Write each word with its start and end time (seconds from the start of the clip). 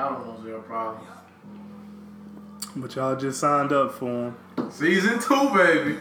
Y'all 0.00 0.14
don't 0.14 0.26
know 0.38 0.42
zero 0.42 0.62
problem. 0.62 1.06
But 2.74 2.96
y'all 2.96 3.16
just 3.16 3.38
signed 3.38 3.70
up 3.70 3.92
for 3.92 4.32
him. 4.56 4.70
Season 4.70 5.20
two, 5.20 5.50
baby. 5.54 5.98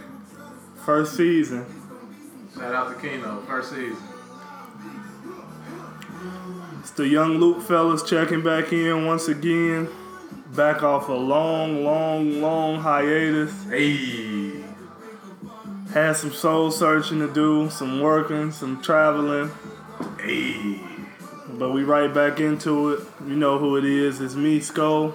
First 0.86 1.18
season. 1.18 1.66
Shout 2.56 2.74
out 2.74 2.96
to 2.96 3.02
Keno, 3.06 3.42
first 3.42 3.72
season. 3.72 3.98
It's 6.80 6.92
the 6.92 7.10
young 7.10 7.40
Luke 7.40 7.62
fellas 7.62 8.02
checking 8.04 8.42
back 8.42 8.72
in 8.72 9.06
once 9.06 9.28
again. 9.28 9.90
Back 10.56 10.82
off 10.82 11.10
a 11.10 11.12
long, 11.12 11.84
long, 11.84 12.42
long 12.42 12.80
hiatus. 12.80 13.66
Hey. 13.66 14.64
Had 15.94 16.16
some 16.16 16.32
soul 16.32 16.72
searching 16.72 17.20
to 17.20 17.28
do, 17.34 17.70
some 17.70 18.00
working, 18.00 18.54
some 18.54 18.82
traveling. 18.82 19.52
Hey. 20.22 20.89
But 21.60 21.74
we 21.74 21.84
right 21.84 22.12
back 22.12 22.40
into 22.40 22.94
it. 22.94 23.04
You 23.28 23.36
know 23.36 23.60
who 23.60 23.76
it 23.76 23.84
is. 23.84 24.22
It's 24.22 24.34
me, 24.34 24.62
Sco. 24.62 25.14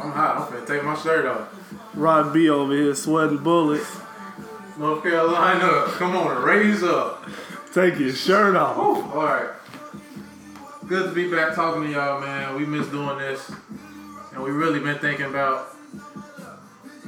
I'm 0.00 0.12
hot. 0.12 0.36
I'm 0.36 0.42
finna 0.46 0.66
take 0.66 0.84
my 0.84 0.94
shirt 0.94 1.26
off. 1.26 1.52
Rock 1.94 2.32
B 2.32 2.48
over 2.48 2.72
here 2.72 2.94
sweating 2.94 3.38
bullets. 3.38 3.98
North 4.78 5.02
Carolina, 5.02 5.86
come 5.96 6.14
on, 6.14 6.42
raise 6.44 6.84
up. 6.84 7.28
Take 7.74 7.98
your 7.98 8.12
shirt 8.12 8.54
off. 8.54 8.76
All 8.76 9.24
right. 9.24 9.50
Good 10.86 11.08
to 11.08 11.14
be 11.14 11.28
back 11.28 11.56
talking 11.56 11.82
to 11.82 11.90
y'all, 11.90 12.20
man. 12.20 12.54
We 12.54 12.66
miss 12.66 12.86
doing 12.86 13.18
this, 13.18 13.50
and 14.32 14.42
we 14.44 14.50
really 14.52 14.78
been 14.78 14.98
thinking 14.98 15.26
about, 15.26 15.74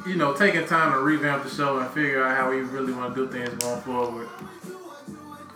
you 0.06 0.16
know, 0.16 0.34
taking 0.34 0.66
time 0.66 0.90
to 0.90 0.98
revamp 0.98 1.44
the 1.44 1.50
show 1.50 1.78
and 1.78 1.88
figure 1.90 2.24
out 2.24 2.36
how 2.36 2.50
we 2.50 2.62
really 2.62 2.92
want 2.92 3.14
to 3.14 3.26
do 3.26 3.30
things 3.30 3.50
going 3.62 3.80
forward. 3.82 4.28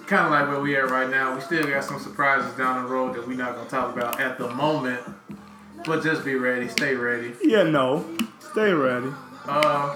Kind 0.07 0.27
of 0.27 0.31
like 0.33 0.49
where 0.49 0.61
we 0.61 0.77
at 0.77 0.91
right 0.91 1.09
now. 1.09 1.35
We 1.35 1.41
still 1.41 1.67
got 1.67 1.85
some 1.85 1.99
surprises 1.99 2.53
down 2.57 2.85
the 2.85 2.91
road 2.91 3.15
that 3.15 3.27
we're 3.27 3.37
not 3.37 3.55
gonna 3.57 3.71
talk 3.71 3.97
about 3.97 4.21
at 4.21 4.37
the 4.37 4.51
moment, 4.51 5.01
but 5.87 6.03
just 6.03 6.25
be 6.25 6.35
ready, 6.35 6.69
stay 6.69 6.95
ready. 6.95 7.33
Yeah, 7.43 7.63
no. 7.63 8.05
Stay 8.53 8.73
ready. 8.73 9.09
Uh, 9.47 9.95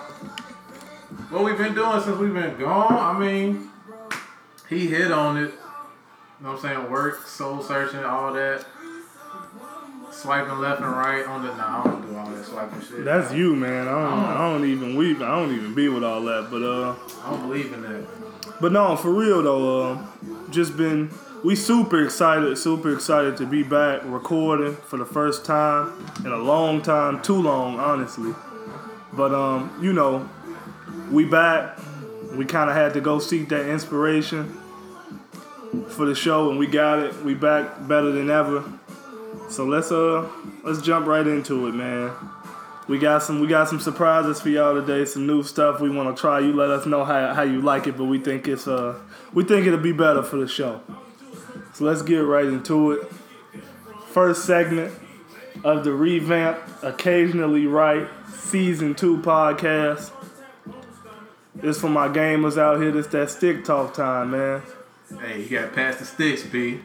what 1.29 1.45
we've 1.45 1.59
been 1.59 1.75
doing 1.75 2.01
since 2.01 2.17
we've 2.17 2.33
been 2.33 2.57
gone, 2.59 2.93
I 2.93 3.19
mean, 3.19 3.69
he 4.69 4.87
hit 4.87 5.13
on 5.13 5.37
it. 5.37 5.41
You 5.41 6.47
know 6.47 6.53
what 6.53 6.65
I'm 6.65 6.77
saying? 6.77 6.91
Work, 6.91 7.27
soul 7.27 7.63
searching, 7.63 8.05
all 8.05 8.33
that. 8.33 8.65
Swiping 10.11 10.59
left 10.59 10.81
and 10.81 10.91
right 10.91 11.27
on 11.27 11.43
the. 11.43 11.55
Nah, 11.55 11.81
I 11.81 11.85
don't 11.85 12.11
do 12.11 12.17
all 12.17 12.27
that 12.31 12.45
swiping 12.47 12.81
shit. 12.81 13.05
That's 13.05 13.35
you, 13.35 13.55
man. 13.55 13.87
I 13.87 13.91
don't, 13.91 14.25
I 14.25 14.39
don't 14.51 14.65
even 14.65 14.97
weep. 14.97 15.21
I 15.21 15.39
don't 15.39 15.55
even 15.55 15.75
be 15.75 15.89
with 15.89 16.05
all 16.05 16.23
that. 16.23 16.49
But 16.51 16.63
uh, 16.63 16.95
I 17.23 17.31
don't 17.31 17.49
believe 17.49 17.73
in 17.73 17.83
that. 17.83 18.07
But 18.61 18.73
no, 18.73 18.97
for 18.97 19.13
real 19.13 19.43
though. 19.43 19.93
Uh, 19.93 20.07
just 20.51 20.77
been 20.77 21.11
we 21.45 21.55
super 21.55 22.05
excited, 22.05 22.57
super 22.59 22.93
excited 22.93 23.37
to 23.37 23.47
be 23.47 23.63
back 23.63 24.01
recording 24.05 24.75
for 24.75 24.97
the 24.97 25.05
first 25.05 25.45
time 25.45 25.93
in 26.25 26.33
a 26.33 26.37
long 26.37 26.83
time, 26.83 27.23
too 27.23 27.41
long, 27.41 27.79
honestly. 27.79 28.35
But 29.13 29.35
um, 29.35 29.79
you 29.81 29.93
know, 29.93 30.29
we 31.11 31.25
back. 31.25 31.79
We 32.33 32.45
kind 32.45 32.69
of 32.69 32.77
had 32.77 32.93
to 32.95 33.01
go 33.01 33.19
seek 33.19 33.49
that 33.51 33.69
inspiration 33.69 34.61
for 35.89 36.05
the 36.07 36.15
show, 36.15 36.51
and 36.51 36.59
we 36.59 36.67
got 36.67 36.99
it. 36.99 37.15
We 37.23 37.35
back 37.35 37.87
better 37.87 38.11
than 38.11 38.31
ever. 38.31 38.65
So 39.49 39.65
let's 39.65 39.93
uh 39.93 40.29
let's 40.65 40.83
jump 40.83 41.07
right 41.07 41.27
into 41.27 41.69
it, 41.69 41.73
man. 41.73 42.11
We 42.89 42.99
got 42.99 43.23
some 43.23 43.41
we 43.41 43.49
got 43.49 43.69
some 43.69 43.81
surprises 43.81 44.41
for 44.41 44.49
y'all 44.49 44.75
today, 44.75 45.05
some 45.05 45.27
new 45.27 45.43
stuff 45.43 45.81
we 45.81 45.91
want 45.91 46.15
to 46.15 46.21
try. 46.21 46.39
You 46.39 46.53
let 46.53 46.71
us 46.71 46.87
know 46.87 47.05
how, 47.05 47.35
how 47.35 47.43
you 47.43 47.61
like 47.61 47.89
it, 47.89 47.97
but 47.97 48.05
we 48.05 48.21
think 48.21 48.47
it's 48.47 48.69
uh 48.69 48.99
we 49.33 49.43
think 49.43 49.67
it'll 49.67 49.81
be 49.81 49.93
better 49.93 50.23
for 50.23 50.37
the 50.37 50.47
show. 50.47 50.81
So 51.75 51.85
let's 51.85 52.03
get 52.03 52.19
right 52.19 52.47
into 52.47 52.93
it. 52.93 53.13
First 54.11 54.45
segment 54.45 54.95
of 55.65 55.85
the 55.85 55.93
revamp 55.93 56.59
occasionally 56.83 57.67
right 57.67 58.09
season 58.33 58.95
2 58.95 59.19
podcast. 59.19 60.13
This 61.57 61.81
for 61.81 61.89
my 61.89 62.09
gamers 62.09 62.57
out 62.57 62.81
here. 62.81 62.93
This 62.93 63.09
that 63.09 63.31
stick 63.31 63.65
talk 63.65 63.95
time, 63.95 64.31
man. 64.31 64.63
Hey, 65.21 65.43
you 65.43 65.49
got 65.49 65.73
past 65.73 65.99
the 65.99 66.05
sticks, 66.05 66.45
B. 66.45 66.81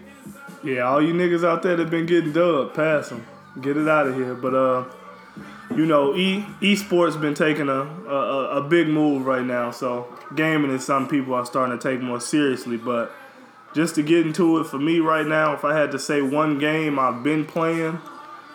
Yeah, 0.64 0.82
all 0.82 1.02
you 1.02 1.14
niggas 1.14 1.44
out 1.44 1.62
there 1.62 1.76
that 1.76 1.90
been 1.90 2.06
getting 2.06 2.32
dubbed, 2.32 2.76
pass 2.76 3.10
them. 3.10 3.26
Get 3.62 3.78
it 3.78 3.88
out 3.88 4.08
of 4.08 4.16
here. 4.16 4.34
But 4.36 4.54
uh, 4.54 4.86
you 5.76 5.86
know, 5.86 6.16
e 6.16 6.46
esports 6.62 7.20
been 7.20 7.34
taking 7.34 7.70
a, 7.70 7.82
a 7.82 8.58
a 8.58 8.62
big 8.62 8.88
move 8.88 9.26
right 9.26 9.46
now. 9.46 9.72
So 9.72 10.08
gaming 10.36 10.72
is 10.72 10.86
something 10.86 11.10
people 11.20 11.34
are 11.34 11.46
starting 11.46 11.78
to 11.78 11.82
take 11.82 12.02
more 12.02 12.20
seriously. 12.20 12.78
But 12.78 13.12
just 13.74 13.96
to 13.96 14.04
get 14.04 14.26
into 14.26 14.60
it 14.60 14.66
for 14.66 14.78
me 14.78 15.00
right 15.00 15.26
now, 15.26 15.54
if 15.54 15.64
I 15.64 15.78
had 15.78 15.92
to 15.92 16.00
say 16.00 16.22
one 16.22 16.60
game 16.60 17.00
I've 17.00 17.24
been 17.24 17.46
playing, 17.46 18.00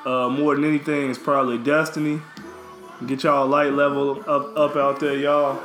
uh, 0.04 0.28
more 0.28 0.54
than 0.54 0.64
anything, 0.64 1.10
is 1.10 1.18
probably 1.18 1.58
Destiny. 1.58 2.20
Get 3.06 3.24
y'all 3.24 3.46
light 3.46 3.72
level 3.72 4.20
up 4.28 4.56
up 4.56 4.76
out 4.76 5.00
there, 5.00 5.16
y'all. 5.16 5.62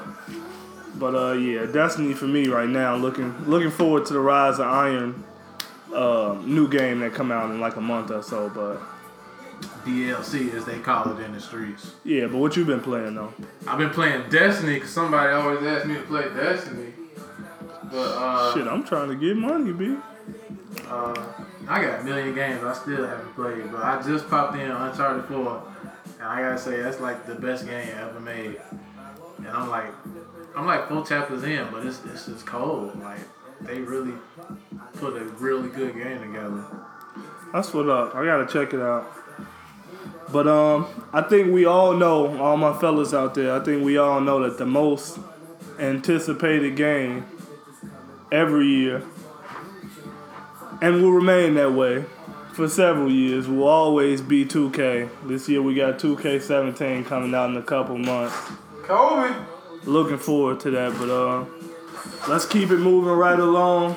But 0.95 1.16
uh, 1.16 1.33
yeah, 1.33 1.66
Destiny 1.66 2.13
for 2.13 2.25
me 2.25 2.47
right 2.47 2.69
now. 2.69 2.95
Looking 2.95 3.45
looking 3.45 3.72
forward 3.72 4.06
to 4.07 4.13
the 4.13 4.19
Rise 4.19 4.59
of 4.59 4.68
Iron 4.68 5.23
uh, 5.94 6.38
new 6.44 6.68
game 6.68 7.00
that 7.00 7.13
come 7.13 7.31
out 7.31 7.50
in 7.51 7.59
like 7.59 7.75
a 7.75 7.81
month 7.81 8.12
or 8.12 8.22
so. 8.22 8.50
But 8.50 8.81
DLC, 9.86 10.53
as 10.53 10.66
they 10.66 10.80
call 10.80 11.18
it 11.18 11.24
in 11.24 11.34
the 11.34 11.40
streets. 11.42 11.94
yeah, 12.03 12.28
but 12.28 12.38
what 12.38 12.56
you 12.56 12.66
been 12.66 12.81
playing 12.81 13.16
though? 13.16 13.34
I've 13.68 13.78
been 13.78 13.90
playing 13.90 14.30
Destiny 14.30 14.75
because 14.75 14.92
somebody 14.92 15.31
always 15.34 15.64
asked 15.64 15.86
me 15.88 15.96
to 15.96 16.02
play 16.02 16.24
Destiny. 16.36 16.94
But 17.92 17.97
uh, 17.97 18.53
Shit, 18.53 18.68
I'm 18.68 18.84
trying 18.84 19.09
to 19.09 19.16
get 19.16 19.36
money, 19.36 19.74
b. 19.74 19.97
Uh, 20.88 21.14
I 21.68 21.81
got 21.84 22.02
a 22.02 22.03
million 22.03 22.34
games 22.34 22.64
I 22.64 22.74
still 22.74 23.06
haven't 23.06 23.34
played, 23.36 23.72
but 23.72 23.84
I 23.84 24.02
just 24.02 24.30
popped 24.30 24.56
in 24.58 24.69
Uncharted 24.72 25.25
4, 25.25 25.64
and 26.19 26.28
I 26.28 26.42
gotta 26.42 26.58
say 26.58 26.81
that's 26.81 27.00
like 27.02 27.25
the 27.25 27.36
best 27.36 27.66
game 27.66 27.88
ever 27.98 28.19
made. 28.19 28.62
And 29.38 29.48
I'm 29.48 29.69
like, 29.69 29.92
I'm 30.56 30.66
like 30.66 30.88
four 30.88 31.06
chapters 31.06 31.44
in, 31.44 31.68
but 31.72 31.86
it's 31.86 32.00
it's 32.06 32.25
just 32.28 32.46
cold. 32.46 32.98
Like 33.02 33.19
they 33.62 33.80
really 33.80 34.13
put 34.94 35.16
a 35.16 35.25
really 35.25 35.69
good 35.69 35.94
game 35.96 36.19
together. 36.22 36.63
That's 37.53 37.74
what 37.74 37.90
up. 37.90 38.16
I 38.16 38.24
gotta 38.25 38.46
check 38.46 38.74
it 38.74 38.80
out. 38.81 39.12
But 40.31 40.47
um, 40.47 40.88
I 41.12 41.22
think 41.22 41.53
we 41.53 41.66
all 41.66 41.94
know, 41.94 42.38
all 42.42 42.58
my 42.58 42.78
fellas 42.80 43.14
out 43.14 43.36
there. 43.36 43.53
I 43.53 43.64
think 43.64 43.84
we 43.84 43.97
all 43.97 44.22
know 44.22 44.42
that 44.47 44.58
the 44.58 44.66
most 44.66 45.19
anticipated 45.80 46.75
game 46.75 47.25
every 48.31 48.68
year, 48.68 49.03
and 50.81 51.02
will 51.02 51.12
remain 51.12 51.56
that 51.56 51.74
way 51.74 52.06
for 52.53 52.69
several 52.69 53.12
years, 53.12 53.47
will 53.47 53.68
always 53.68 54.22
be 54.22 54.46
2K. 54.46 55.09
This 55.28 55.50
year 55.50 55.62
we 55.62 55.75
got 55.75 56.00
2K17 56.00 57.06
coming 57.06 57.34
out 57.36 57.50
in 57.50 57.58
a 57.58 57.62
couple 57.62 57.98
months. 57.98 58.36
Kobe. 58.84 59.36
Looking 59.84 60.18
forward 60.18 60.59
to 60.62 60.72
that, 60.72 60.94
but 60.98 61.09
uh, 61.09 61.46
let's 62.30 62.46
keep 62.46 62.69
it 62.69 62.78
moving 62.78 63.12
right 63.12 63.40
along. 63.40 63.96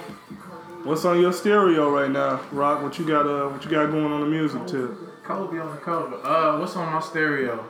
What's 0.84 1.04
on 1.04 1.20
your 1.20 1.32
stereo 1.32 1.90
right 1.90 2.10
now, 2.10 2.40
Rock? 2.52 2.82
What 2.82 2.98
you 2.98 3.06
got? 3.06 3.26
Uh, 3.26 3.48
what 3.50 3.64
you 3.64 3.70
got 3.70 3.90
going 3.90 4.12
on 4.12 4.20
the 4.20 4.26
music 4.26 4.66
tip? 4.66 4.90
Kobe 5.24 5.58
on 5.58 5.74
the 5.74 5.80
cover. 5.80 6.16
Uh, 6.16 6.58
what's 6.58 6.76
on 6.76 6.92
my 6.92 7.00
stereo? 7.00 7.64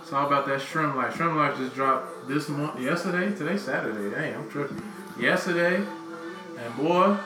It's 0.00 0.12
all 0.12 0.26
about 0.26 0.46
that 0.46 0.60
SremmLife. 0.60 1.16
Shrimp 1.16 1.34
Life 1.34 1.56
just 1.58 1.74
dropped 1.74 2.28
this 2.28 2.48
month, 2.48 2.80
yesterday. 2.80 3.36
Today, 3.36 3.56
Saturday. 3.56 4.14
Dang, 4.14 4.34
I'm 4.34 4.50
tripping. 4.50 4.80
Yesterday, 5.18 5.76
and 5.76 6.76
boy, 6.76 7.16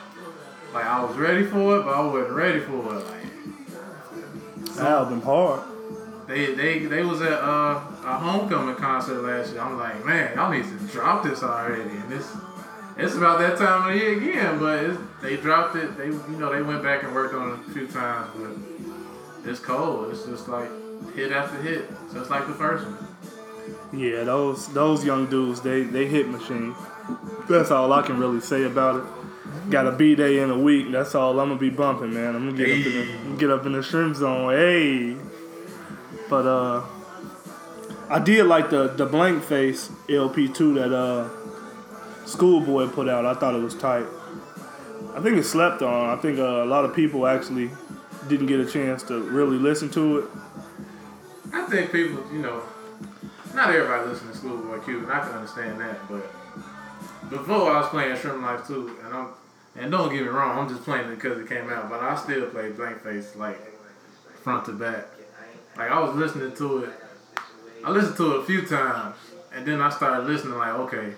like 0.73 0.85
I 0.85 1.03
was 1.03 1.15
ready 1.15 1.43
for 1.43 1.79
it, 1.79 1.83
but 1.83 1.93
I 1.93 2.01
wasn't 2.05 2.33
ready 2.33 2.59
for 2.59 2.95
it. 2.95 3.05
Like 3.05 4.79
album 4.79 5.21
hard. 5.21 5.61
they 6.27 6.53
they 6.53 6.79
they 6.79 7.03
was 7.03 7.21
at 7.21 7.33
uh, 7.33 7.81
a 8.03 8.17
homecoming 8.19 8.75
concert 8.75 9.21
last 9.21 9.53
year. 9.53 9.61
I'm 9.61 9.77
like, 9.77 10.05
man, 10.05 10.35
y'all 10.35 10.51
need 10.51 10.65
to 10.65 10.87
drop 10.87 11.23
this 11.23 11.43
already. 11.43 11.81
And 11.81 12.09
this 12.09 12.35
it's 12.97 13.15
about 13.15 13.39
that 13.39 13.57
time 13.57 13.87
of 13.87 13.93
the 13.93 13.99
year 13.99 14.17
again, 14.17 14.59
but 14.59 15.21
they 15.21 15.37
dropped 15.37 15.75
it. 15.75 15.97
They 15.97 16.07
you 16.07 16.37
know 16.37 16.51
they 16.53 16.61
went 16.61 16.83
back 16.83 17.03
and 17.03 17.13
worked 17.13 17.33
on 17.33 17.53
it 17.53 17.67
a 17.67 17.71
few 17.71 17.87
times, 17.87 18.31
but 18.35 19.49
it's 19.49 19.59
cold. 19.59 20.11
It's 20.11 20.25
just 20.25 20.47
like 20.47 20.69
hit 21.13 21.31
after 21.31 21.61
hit, 21.61 21.89
just 22.13 22.29
like 22.29 22.47
the 22.47 22.53
first 22.53 22.85
one. 22.85 23.07
Yeah, 23.93 24.23
those 24.23 24.67
those 24.73 25.05
young 25.05 25.27
dudes, 25.27 25.61
they 25.61 25.83
they 25.83 26.07
hit 26.07 26.27
machine. 26.27 26.75
That's 27.49 27.71
all 27.71 27.93
I 27.93 28.01
can 28.01 28.17
really 28.17 28.41
say 28.41 28.63
about 28.63 29.01
it. 29.01 29.69
Got 29.69 29.87
a 29.87 29.91
B 29.91 30.15
day 30.15 30.39
in 30.39 30.49
a 30.49 30.57
week. 30.57 30.91
That's 30.91 31.13
all 31.15 31.39
I'm 31.39 31.49
gonna 31.49 31.59
be 31.59 31.69
bumping, 31.69 32.13
man. 32.13 32.35
I'm 32.35 32.49
gonna 32.49 32.57
get 32.57 32.69
up 32.69 32.85
in 32.85 33.31
the 33.31 33.37
get 33.37 33.49
up 33.49 33.65
in 33.65 33.73
the 33.73 33.83
shrimp 33.83 34.15
zone. 34.15 34.51
Hey, 34.53 35.17
but 36.29 36.45
uh, 36.45 36.83
I 38.09 38.19
did 38.19 38.45
like 38.45 38.69
the 38.69 38.87
the 38.87 39.05
blank 39.05 39.43
face 39.43 39.89
LP2 40.07 40.75
that 40.75 40.93
uh 40.93 41.29
Schoolboy 42.27 42.87
put 42.89 43.07
out. 43.09 43.25
I 43.25 43.33
thought 43.33 43.55
it 43.55 43.63
was 43.63 43.75
tight. 43.75 44.05
I 45.15 45.21
think 45.21 45.37
it 45.37 45.43
slept 45.43 45.81
on. 45.81 46.09
I 46.09 46.21
think 46.21 46.37
uh, 46.37 46.63
a 46.63 46.65
lot 46.65 46.85
of 46.85 46.93
people 46.93 47.25
actually 47.25 47.71
didn't 48.27 48.47
get 48.47 48.59
a 48.59 48.65
chance 48.65 49.01
to 49.03 49.19
really 49.21 49.57
listen 49.57 49.89
to 49.91 50.19
it. 50.19 50.25
I 51.53 51.63
think 51.63 51.91
people, 51.91 52.23
you 52.31 52.39
know, 52.39 52.61
not 53.55 53.69
everybody 53.69 54.09
listens 54.09 54.31
to 54.33 54.37
Schoolboy 54.37 54.79
Q, 54.81 54.99
and 54.99 55.11
I 55.11 55.19
can 55.21 55.31
understand 55.31 55.79
that. 55.79 56.07
But 56.09 56.29
before 57.29 57.71
I 57.71 57.79
was 57.79 57.89
playing 57.89 58.15
SremmLife 58.15 58.67
too, 58.67 58.97
and 59.03 59.13
I'm 59.13 59.29
And 59.75 59.91
don't 59.91 60.11
get 60.11 60.23
me 60.23 60.27
wrong, 60.27 60.57
I'm 60.57 60.67
just 60.67 60.83
playing 60.83 61.09
it 61.11 61.15
because 61.15 61.37
it 61.39 61.47
came 61.47 61.69
out, 61.69 61.89
but 61.89 62.01
I 62.01 62.15
still 62.15 62.47
play 62.47 62.71
Blank 62.71 63.03
Face 63.03 63.35
like 63.35 63.59
front 64.43 64.65
to 64.65 64.73
back. 64.73 65.05
Like 65.77 65.91
I 65.91 65.99
was 65.99 66.15
listening 66.15 66.55
to 66.55 66.83
it, 66.83 66.89
I 67.85 67.91
listened 67.91 68.17
to 68.17 68.35
it 68.35 68.39
a 68.39 68.43
few 68.43 68.65
times, 68.65 69.15
and 69.53 69.65
then 69.65 69.81
I 69.81 69.89
started 69.89 70.25
listening 70.27 70.57
like, 70.57 70.73
okay, 70.73 71.13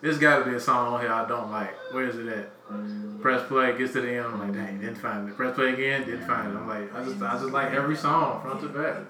there's 0.00 0.18
got 0.18 0.40
to 0.40 0.50
be 0.50 0.56
a 0.56 0.60
song 0.60 0.94
on 0.94 1.00
here 1.00 1.12
I 1.12 1.26
don't 1.26 1.50
like. 1.50 1.74
Where 1.92 2.04
is 2.08 2.16
it 2.16 2.28
at? 2.28 3.20
Press 3.20 3.46
play, 3.48 3.76
gets 3.76 3.94
to 3.94 4.00
the 4.00 4.10
end, 4.10 4.26
I'm 4.26 4.38
like, 4.38 4.52
dang, 4.52 4.78
didn't 4.80 4.96
find 4.96 5.28
it. 5.28 5.36
Press 5.36 5.54
play 5.54 5.72
again, 5.72 6.04
didn't 6.04 6.26
find 6.26 6.52
it. 6.52 6.56
I'm 6.56 6.68
like, 6.68 6.94
I 6.94 7.04
just, 7.04 7.20
I 7.22 7.38
just 7.38 7.52
like 7.52 7.72
every 7.72 7.96
song 7.96 8.42
front 8.42 8.60
to 8.60 8.68
back. 8.68 9.02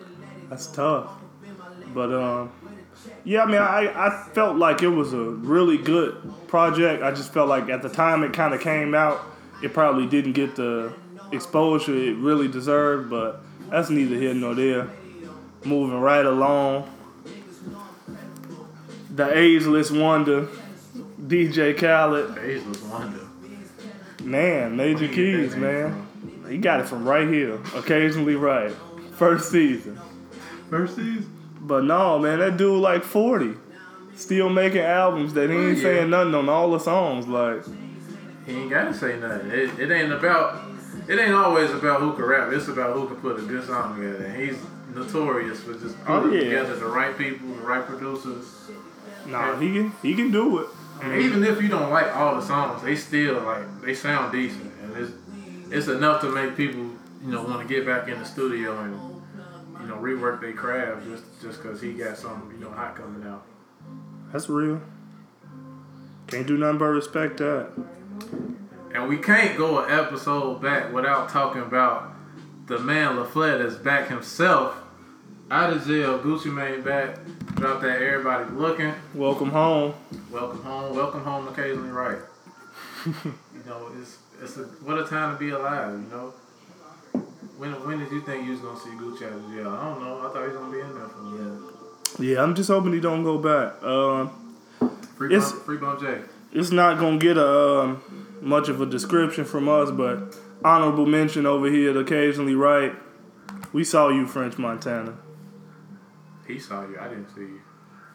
That's 0.48 0.68
tough. 0.68 1.10
But 1.92 2.12
um, 2.12 2.52
yeah, 3.24 3.42
I 3.42 3.46
mean, 3.46 3.56
I, 3.56 4.06
I 4.06 4.28
felt 4.32 4.56
like 4.56 4.82
it 4.82 4.88
was 4.88 5.12
a 5.12 5.22
really 5.22 5.76
good 5.76 6.32
project. 6.46 7.02
I 7.02 7.10
just 7.10 7.32
felt 7.32 7.48
like 7.48 7.68
at 7.68 7.82
the 7.82 7.88
time 7.88 8.22
it 8.22 8.32
kind 8.32 8.54
of 8.54 8.60
came 8.60 8.94
out, 8.94 9.20
it 9.62 9.72
probably 9.74 10.06
didn't 10.06 10.32
get 10.32 10.56
the 10.56 10.92
exposure 11.32 11.94
it 11.94 12.16
really 12.16 12.48
deserved. 12.48 13.10
But 13.10 13.42
that's 13.68 13.90
neither 13.90 14.16
here 14.16 14.34
nor 14.34 14.54
there. 14.54 14.88
Moving 15.64 16.00
right 16.00 16.24
along. 16.24 16.94
The 19.14 19.36
ageless 19.36 19.90
wonder, 19.90 20.48
DJ 21.28 21.76
Khaled. 21.76 22.34
Man, 24.24 24.76
Major 24.76 24.98
Where 25.00 25.02
you 25.02 25.08
get 25.08 25.14
Keys, 25.14 25.56
man. 25.56 26.06
He 26.48 26.58
got 26.58 26.80
it 26.80 26.86
from 26.88 27.06
right 27.06 27.28
here. 27.28 27.58
Occasionally 27.74 28.36
right. 28.36 28.72
First 29.12 29.50
season. 29.50 30.00
First 30.70 30.96
season. 30.96 31.30
But 31.60 31.84
no, 31.84 32.18
man, 32.18 32.38
that 32.38 32.56
dude 32.56 32.80
like 32.80 33.04
40. 33.04 33.54
Still 34.14 34.48
making 34.48 34.80
albums 34.80 35.34
that 35.34 35.50
he 35.50 35.56
Oh, 35.56 35.68
ain't 35.68 35.76
yeah. 35.76 35.82
saying 35.82 36.10
nothing 36.10 36.34
on 36.34 36.48
all 36.48 36.70
the 36.72 36.78
songs. 36.80 37.28
Like, 37.28 37.62
He 38.46 38.52
ain't 38.56 38.70
gotta 38.70 38.92
say 38.94 39.18
nothing. 39.18 39.50
It, 39.50 39.78
it 39.78 39.90
ain't 39.92 40.12
about. 40.12 40.64
It 41.06 41.18
ain't 41.18 41.32
always 41.34 41.70
about 41.70 42.00
who 42.00 42.12
can 42.14 42.24
rap. 42.24 42.52
It's 42.52 42.68
about 42.68 42.94
who 42.96 43.06
can 43.06 43.16
put 43.16 43.38
a 43.38 43.42
good 43.42 43.64
song 43.66 43.96
together. 43.96 44.24
And 44.24 44.42
he's 44.42 44.58
notorious 44.94 45.60
for 45.60 45.74
just 45.74 45.96
Oh, 46.06 46.22
putting 46.22 46.32
yeah. 46.38 46.44
together 46.44 46.76
the 46.76 46.86
right 46.86 47.16
people, 47.16 47.48
the 47.48 47.62
right 47.62 47.84
producers. 47.86 48.44
nah, 49.26 49.58
he 49.58 49.72
can 49.72 49.92
he 50.02 50.14
can 50.14 50.30
do 50.32 50.58
it. 50.58 50.66
And 51.02 51.22
even 51.22 51.44
if 51.44 51.62
you 51.62 51.68
don't 51.68 51.90
like 51.90 52.14
all 52.16 52.34
the 52.34 52.42
songs, 52.42 52.82
they 52.82 52.96
still 52.96 53.40
like 53.42 53.82
they 53.82 53.94
sound 53.94 54.32
decent, 54.32 54.72
and 54.82 54.96
it's 54.96 55.12
it's 55.70 55.88
enough 55.88 56.20
to 56.22 56.30
make 56.30 56.56
people 56.56 56.90
you 57.22 57.30
know 57.30 57.42
want 57.42 57.66
to 57.66 57.72
get 57.72 57.86
back 57.86 58.08
in 58.08 58.18
the 58.18 58.24
studio 58.24 58.78
and 58.80 58.94
you 59.80 59.86
know 59.86 59.96
rework 59.96 60.40
their 60.40 60.52
craft 60.52 61.04
just 61.06 61.24
just 61.40 61.62
because 61.62 61.80
he 61.80 61.92
got 61.92 62.16
something 62.16 62.50
you 62.50 62.64
know 62.64 62.70
hot 62.70 62.96
coming 62.96 63.26
out. 63.28 63.44
That's 64.32 64.48
real. 64.48 64.80
Can't 66.26 66.46
do 66.46 66.58
nothing 66.58 66.78
but 66.78 66.86
respect 66.86 67.38
that. 67.38 67.70
And 68.94 69.08
we 69.08 69.18
can't 69.18 69.56
go 69.56 69.84
an 69.84 69.90
episode 69.90 70.60
back 70.60 70.92
without 70.92 71.28
talking 71.28 71.62
about 71.62 72.12
the 72.66 72.78
man 72.78 73.16
La 73.16 73.24
Flare 73.24 73.58
that's 73.58 73.76
back 73.76 74.08
himself 74.08 74.74
out 75.50 75.72
of 75.72 75.86
jail. 75.86 76.18
Gucci 76.18 76.52
Mane 76.52 76.82
back. 76.82 77.16
Dropped 77.54 77.82
that 77.82 78.00
everybody 78.02 78.50
looking. 78.52 78.92
Welcome 79.14 79.50
home. 79.50 79.94
Welcome 80.30 80.62
home. 80.62 80.94
Welcome 80.94 81.24
home. 81.24 81.48
Occasionally 81.48 81.90
right. 81.90 82.18
you 83.06 83.14
know, 83.66 83.90
it's 84.00 84.18
it's 84.42 84.56
a, 84.56 84.62
what 84.84 84.98
a 84.98 85.04
time 85.04 85.34
to 85.34 85.38
be 85.38 85.50
alive. 85.50 85.92
You 85.92 86.08
know. 86.10 86.34
When 87.56 87.72
when 87.86 87.98
did 87.98 88.12
you 88.12 88.20
think 88.20 88.44
you 88.44 88.52
was 88.52 88.60
gonna 88.60 88.78
see 88.78 88.90
Gucci 88.90 89.26
out 89.26 89.32
of 89.32 89.50
jail? 89.50 89.68
I 89.70 89.84
don't 89.84 90.00
know. 90.02 90.18
I 90.28 90.32
thought 90.32 90.42
he 90.42 90.48
was 90.48 90.56
gonna 90.56 90.72
be 90.72 90.80
in 90.80 90.94
there 90.94 91.08
for 91.08 91.20
a 91.20 91.24
minute. 91.24 91.74
Yeah, 92.20 92.42
I'm 92.42 92.54
just 92.54 92.68
hoping 92.68 92.92
he 92.92 93.00
don't 93.00 93.24
go 93.24 93.38
back. 93.38 93.82
Um, 93.82 94.30
Free 95.16 95.28
It's- 95.34 95.50
bump, 95.52 95.64
free 95.64 95.76
bump 95.78 96.00
J. 96.00 96.20
it's 96.52 96.70
not 96.70 96.98
gonna 97.00 97.18
get 97.18 97.36
a 97.36 97.80
um, 97.80 98.02
much 98.40 98.68
of 98.68 98.80
a 98.80 98.86
description 98.86 99.44
from 99.44 99.68
us, 99.68 99.90
but 99.90 100.36
honorable 100.64 101.06
mention 101.06 101.44
over 101.46 101.68
here. 101.68 101.92
To 101.92 101.98
occasionally 102.00 102.54
right. 102.54 102.94
We 103.72 103.82
saw 103.84 104.08
you, 104.08 104.26
French 104.26 104.56
Montana. 104.56 105.14
He 106.48 106.58
saw 106.58 106.82
you. 106.82 106.98
I 106.98 107.08
didn't 107.08 107.28
see 107.34 107.42
you. 107.42 107.60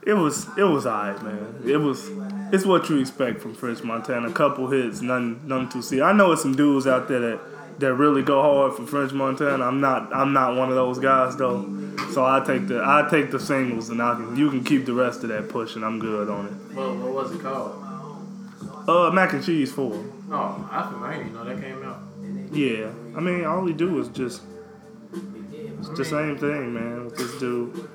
It 0.06 0.14
was 0.16 0.50
it 0.58 0.64
was 0.64 0.86
alright, 0.86 1.22
man. 1.24 1.62
It 1.66 1.78
was 1.78 2.10
it's 2.52 2.66
what 2.66 2.90
you 2.90 2.98
expect 3.00 3.40
from 3.40 3.54
French 3.54 3.82
Montana. 3.84 4.28
A 4.28 4.34
couple 4.34 4.68
hits, 4.70 5.02
nothing 5.02 5.48
nothing 5.48 5.70
to 5.70 5.82
see. 5.82 6.02
I 6.02 6.12
know 6.12 6.34
it's 6.34 6.42
some 6.42 6.56
dudes 6.56 6.86
out 6.88 7.08
there 7.08 7.20
that 7.22 7.40
that 7.80 7.94
really 7.94 8.22
go 8.22 8.42
hard 8.42 8.74
for 8.76 8.86
French 8.86 9.14
Montana. 9.14 9.64
I'm 9.64 9.80
not 9.80 10.14
I'm 10.14 10.34
not 10.34 10.58
one 10.58 10.68
of 10.70 10.76
those 10.76 11.00
guys 11.00 11.38
though. 11.38 11.64
So 12.12 12.26
I 12.26 12.44
take 12.46 12.68
the 12.68 12.82
I 12.84 13.08
take 13.10 13.32
the 13.32 13.40
singles 13.40 13.90
and 13.90 14.02
I 14.02 14.16
can 14.16 14.36
you 14.36 14.50
can 14.50 14.64
keep 14.64 14.86
the 14.86 14.94
rest 14.94 15.24
of 15.24 15.30
that 15.30 15.48
pushing. 15.48 15.84
I'm 15.84 16.00
good 16.00 16.30
on 16.30 16.48
it. 16.48 16.76
Well, 16.76 16.96
what 16.98 17.14
was 17.14 17.32
it 17.32 17.42
called? 17.42 17.80
Uh, 18.90 19.10
mac 19.14 19.32
and 19.32 19.44
cheese 19.44 19.72
four. 19.72 19.94
Oh, 20.30 20.68
I, 20.70 20.84
think- 20.90 21.02
I 21.02 21.12
didn't 21.14 21.28
even 21.30 21.34
know 21.34 21.46
that 21.46 21.62
came 21.62 21.84
out. 21.84 22.00
Yeah, 22.52 22.92
I 23.16 23.22
mean 23.22 23.46
all 23.46 23.62
we 23.62 23.72
do 23.72 24.00
is 24.02 24.10
just 24.10 24.42
it's 25.14 25.90
the 25.98 26.04
same 26.06 26.38
thing, 26.38 26.74
man. 26.74 27.06
With 27.06 27.16
this 27.18 27.40
dude. 27.40 27.90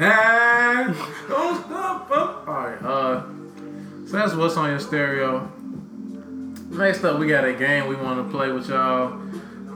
Ah, 0.00 0.94
don't 1.28 1.64
stop. 1.64 2.10
All 2.46 2.54
right. 2.54 2.82
Uh, 2.82 3.22
so 4.06 4.12
that's 4.12 4.34
what's 4.34 4.56
on 4.56 4.70
your 4.70 4.78
stereo. 4.78 5.50
Next 6.70 7.02
up, 7.02 7.18
we 7.18 7.26
got 7.26 7.44
a 7.44 7.52
game 7.54 7.88
we 7.88 7.96
want 7.96 8.24
to 8.24 8.30
play 8.36 8.52
with 8.52 8.68
y'all. 8.68 9.20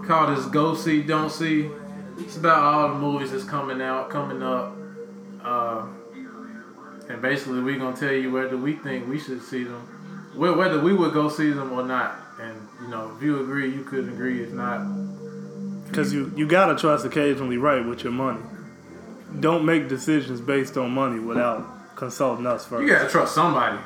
Called 0.06 0.36
this 0.36 0.46
Go 0.46 0.74
See 0.74 1.02
Don't 1.02 1.30
See. 1.30 1.70
It's 2.18 2.36
about 2.36 2.62
all 2.62 2.88
the 2.90 2.94
movies 2.94 3.32
that's 3.32 3.44
coming 3.44 3.80
out, 3.82 4.10
coming 4.10 4.42
up. 4.42 4.76
Uh, 5.42 5.86
and 7.08 7.20
basically, 7.20 7.60
we're 7.60 7.78
gonna 7.78 7.96
tell 7.96 8.12
you 8.12 8.30
whether 8.30 8.56
we 8.56 8.74
think 8.74 9.08
we 9.08 9.18
should 9.18 9.42
see 9.42 9.64
them, 9.64 9.80
whether 10.36 10.80
we 10.80 10.94
would 10.94 11.12
go 11.12 11.28
see 11.28 11.50
them 11.50 11.72
or 11.72 11.82
not. 11.82 12.16
And 12.40 12.56
you 12.80 12.88
know, 12.88 13.12
if 13.16 13.22
you 13.22 13.40
agree, 13.40 13.72
you 13.74 13.82
could 13.82 14.08
agree. 14.08 14.42
If 14.42 14.52
not, 14.52 14.86
Cause 15.92 16.12
you 16.12 16.32
you 16.36 16.46
gotta 16.46 16.76
trust 16.76 17.04
occasionally 17.04 17.58
right 17.58 17.84
with 17.84 18.04
your 18.04 18.12
money. 18.12 18.40
Don't 19.40 19.64
make 19.64 19.88
decisions 19.88 20.40
based 20.40 20.76
on 20.76 20.90
money 20.90 21.18
without 21.18 21.96
consulting 21.96 22.46
us 22.46 22.64
first. 22.66 22.82
you 22.82 22.88
gotta 22.92 23.08
trust 23.08 23.34
somebody. 23.34 23.78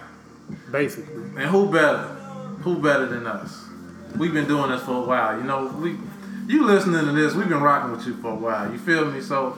Basically. 0.70 1.14
And 1.14 1.50
who 1.50 1.70
better? 1.70 1.98
Who 2.62 2.80
better 2.80 3.06
than 3.06 3.26
us? 3.26 3.64
We've 4.16 4.32
been 4.32 4.46
doing 4.48 4.70
this 4.70 4.82
for 4.82 4.92
a 4.92 5.00
while. 5.06 5.36
You 5.38 5.44
know, 5.44 5.66
we 5.80 5.96
you 6.46 6.64
listening 6.64 7.04
to 7.04 7.12
this, 7.12 7.34
we've 7.34 7.48
been 7.48 7.60
rocking 7.60 7.90
with 7.96 8.06
you 8.06 8.14
for 8.22 8.30
a 8.30 8.34
while. 8.34 8.70
You 8.70 8.78
feel 8.78 9.10
me? 9.10 9.20
So 9.20 9.56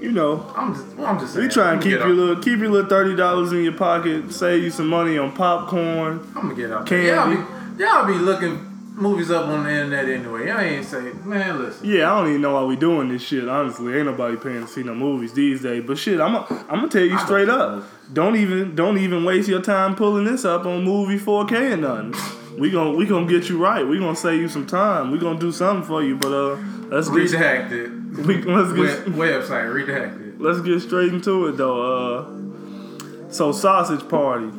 You 0.00 0.12
know, 0.12 0.50
I'm 0.56 0.74
just 0.74 0.86
well, 0.96 1.06
I'm 1.08 1.18
just 1.18 1.34
saying. 1.34 1.48
we 1.48 1.52
try 1.52 1.72
and 1.72 1.82
keep 1.82 1.92
your 1.92 2.02
up- 2.02 2.08
little 2.08 2.36
keep 2.36 2.58
your 2.58 2.70
little 2.70 2.88
thirty 2.88 3.14
dollars 3.16 3.52
in 3.52 3.62
your 3.64 3.72
pocket, 3.74 4.32
save 4.32 4.62
you 4.62 4.70
some 4.70 4.86
money 4.88 5.18
on 5.18 5.32
popcorn. 5.32 6.20
I'm 6.36 6.42
gonna 6.42 6.54
get 6.54 6.70
out. 6.72 6.86
Candy. 6.86 7.06
Y'all 7.08 7.28
be 7.76 7.82
y'all 7.82 8.06
be 8.06 8.14
looking 8.14 8.69
movies 9.00 9.30
up 9.30 9.46
on 9.46 9.64
the 9.64 9.70
internet 9.70 10.08
anyway. 10.08 10.48
Y'all 10.48 10.60
ain't 10.60 10.84
say, 10.84 11.12
man, 11.24 11.58
listen. 11.58 11.88
Yeah, 11.88 12.12
I 12.12 12.18
don't 12.20 12.28
even 12.30 12.42
know 12.42 12.54
why 12.54 12.64
we 12.64 12.76
doing 12.76 13.08
this 13.08 13.22
shit. 13.22 13.48
Honestly, 13.48 13.94
ain't 13.96 14.06
nobody 14.06 14.36
paying 14.36 14.60
to 14.62 14.66
see 14.68 14.82
no 14.82 14.94
movies 14.94 15.32
these 15.32 15.62
days. 15.62 15.82
But 15.86 15.98
shit, 15.98 16.20
I'm 16.20 16.36
i 16.36 16.44
I'm 16.68 16.76
gonna 16.80 16.88
tell 16.88 17.02
you 17.02 17.16
I 17.16 17.24
straight 17.24 17.46
don't 17.46 17.60
up. 17.80 17.84
Don't 18.12 18.36
even 18.36 18.74
don't 18.74 18.98
even 18.98 19.24
waste 19.24 19.48
your 19.48 19.62
time 19.62 19.94
pulling 19.94 20.24
this 20.24 20.44
up 20.44 20.66
on 20.66 20.84
movie 20.84 21.18
4K 21.18 21.72
and 21.72 21.82
nothing. 21.82 22.14
We 22.60 22.70
gon' 22.70 22.96
we 22.96 23.06
gonna 23.06 23.26
get 23.26 23.48
you 23.48 23.58
right. 23.62 23.86
We 23.86 23.98
gonna 23.98 24.16
save 24.16 24.40
you 24.40 24.48
some 24.48 24.66
time. 24.66 25.10
We 25.10 25.18
gonna 25.18 25.38
do 25.38 25.52
something 25.52 25.86
for 25.86 26.02
you. 26.02 26.16
But 26.16 26.32
uh, 26.32 26.56
let's 26.88 27.08
get 27.08 27.18
Redact 27.30 27.72
it. 27.72 28.26
we, 28.26 28.42
let's 28.42 28.72
Web, 28.72 29.04
get 29.06 29.14
website 29.14 29.72
redact 29.72 30.20
it. 30.28 30.40
let's 30.40 30.60
get 30.60 30.80
straight 30.80 31.12
into 31.12 31.46
it 31.46 31.56
though. 31.56 32.16
Uh, 32.18 33.30
so 33.30 33.52
sausage 33.52 34.06
party. 34.08 34.50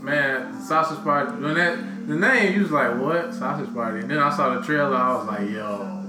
Man, 0.00 0.60
sausage 0.62 1.02
party. 1.04 1.32
When 1.42 1.54
that 1.54 2.08
the 2.08 2.16
name, 2.16 2.54
you 2.54 2.62
was 2.62 2.70
like, 2.70 2.98
what? 2.98 3.34
Sausage 3.34 3.72
party. 3.74 4.00
And 4.00 4.10
then 4.10 4.18
I 4.18 4.34
saw 4.34 4.58
the 4.58 4.64
trailer. 4.64 4.96
I 4.96 5.16
was 5.16 5.26
like, 5.26 5.50
yo, 5.50 6.04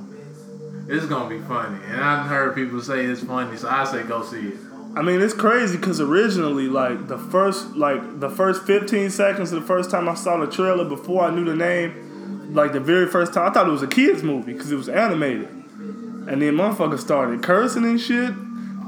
this 0.88 1.04
is 1.04 1.10
gonna 1.10 1.30
be 1.30 1.40
funny. 1.42 1.80
And 1.86 2.02
I 2.02 2.28
heard 2.28 2.56
people 2.56 2.82
say 2.82 3.06
it's 3.06 3.22
funny, 3.22 3.58
so 3.58 3.68
I 3.70 3.84
say 3.84 4.04
go 4.04 4.24
see 4.24 4.50
it. 4.50 4.58
I 4.94 5.02
mean, 5.02 5.22
it's 5.22 5.34
crazy 5.34 5.78
because 5.78 6.02
originally, 6.02 6.68
like 6.68 7.08
the 7.08 7.18
first, 7.18 7.76
like 7.78 8.20
the 8.20 8.30
first 8.30 8.64
15 8.64 9.10
seconds 9.10 9.52
of 9.54 9.62
the 9.62 9.68
first 9.68 9.90
time 9.90 10.10
I 10.10 10.16
saw 10.16 10.38
the 10.38 10.52
trailer 10.52 10.84
before 10.84 11.24
I 11.24 11.34
knew 11.34 11.46
the 11.46 11.56
name, 11.56 12.54
like 12.54 12.74
the 12.74 12.82
very 12.82 13.08
first 13.08 13.34
time, 13.34 13.50
I 13.50 13.54
thought 13.54 13.68
it 13.68 13.72
was 13.72 13.84
a 13.84 13.88
kids 13.88 14.22
movie 14.22 14.52
because 14.52 14.72
it 14.72 14.76
was 14.76 14.90
animated, 14.90 15.48
and 15.48 16.42
then 16.42 16.56
motherfuckers 16.56 17.00
started 17.00 17.42
cursing 17.42 17.86
and 17.86 18.00
shit. 18.00 18.34